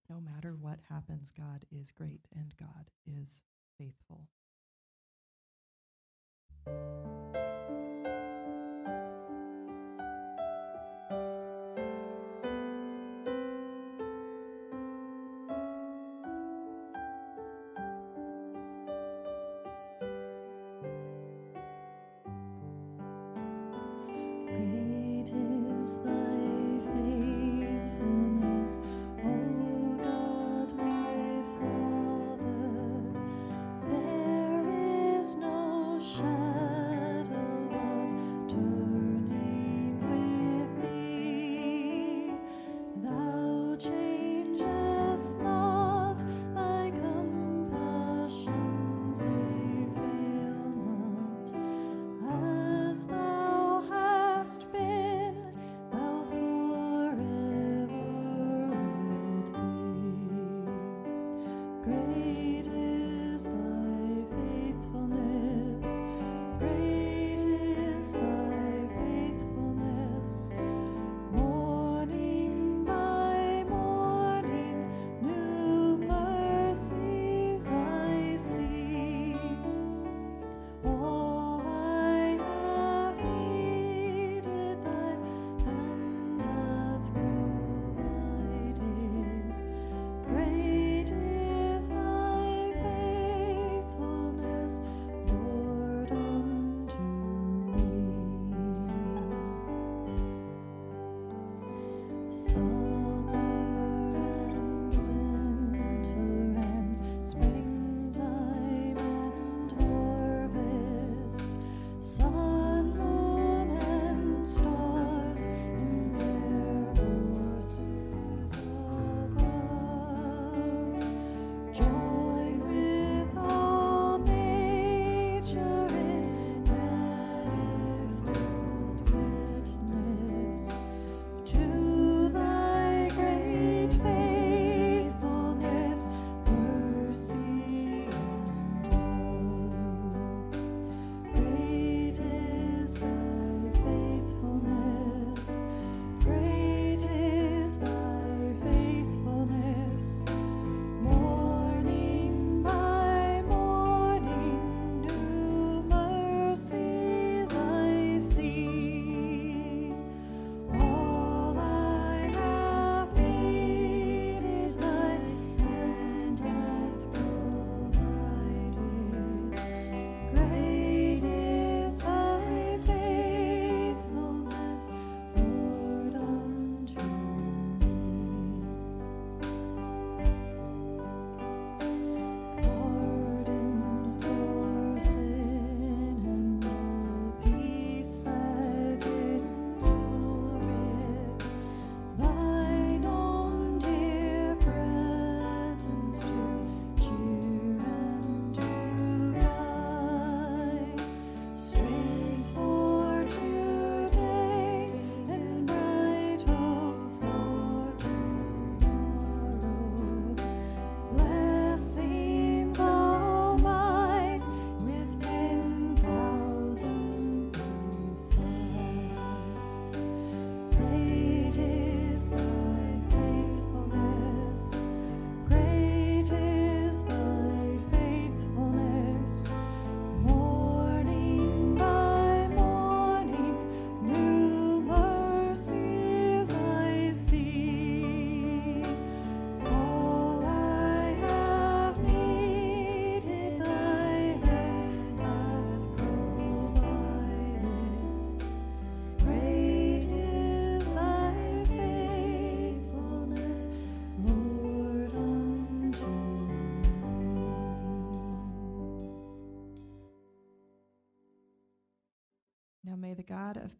[0.09, 3.41] No matter what happens, God is great and God is
[3.77, 4.27] faithful.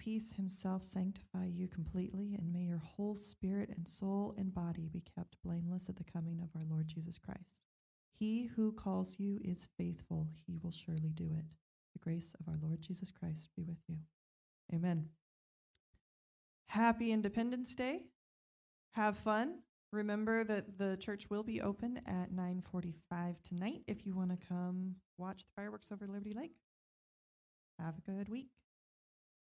[0.08, 5.02] Peace himself sanctify you completely, and may your whole spirit and soul and body be
[5.02, 7.64] kept blameless at the coming of our Lord Jesus Christ.
[8.18, 11.44] He who calls you is faithful, he will surely do it.
[11.92, 13.98] The grace of our Lord Jesus Christ be with you.
[14.74, 15.10] Amen.
[16.68, 18.04] Happy Independence Day.
[18.92, 19.56] Have fun.
[19.92, 24.96] Remember that the church will be open at 9:45 tonight if you want to come
[25.18, 26.56] watch the fireworks over Liberty Lake.
[27.78, 28.52] Have a good week.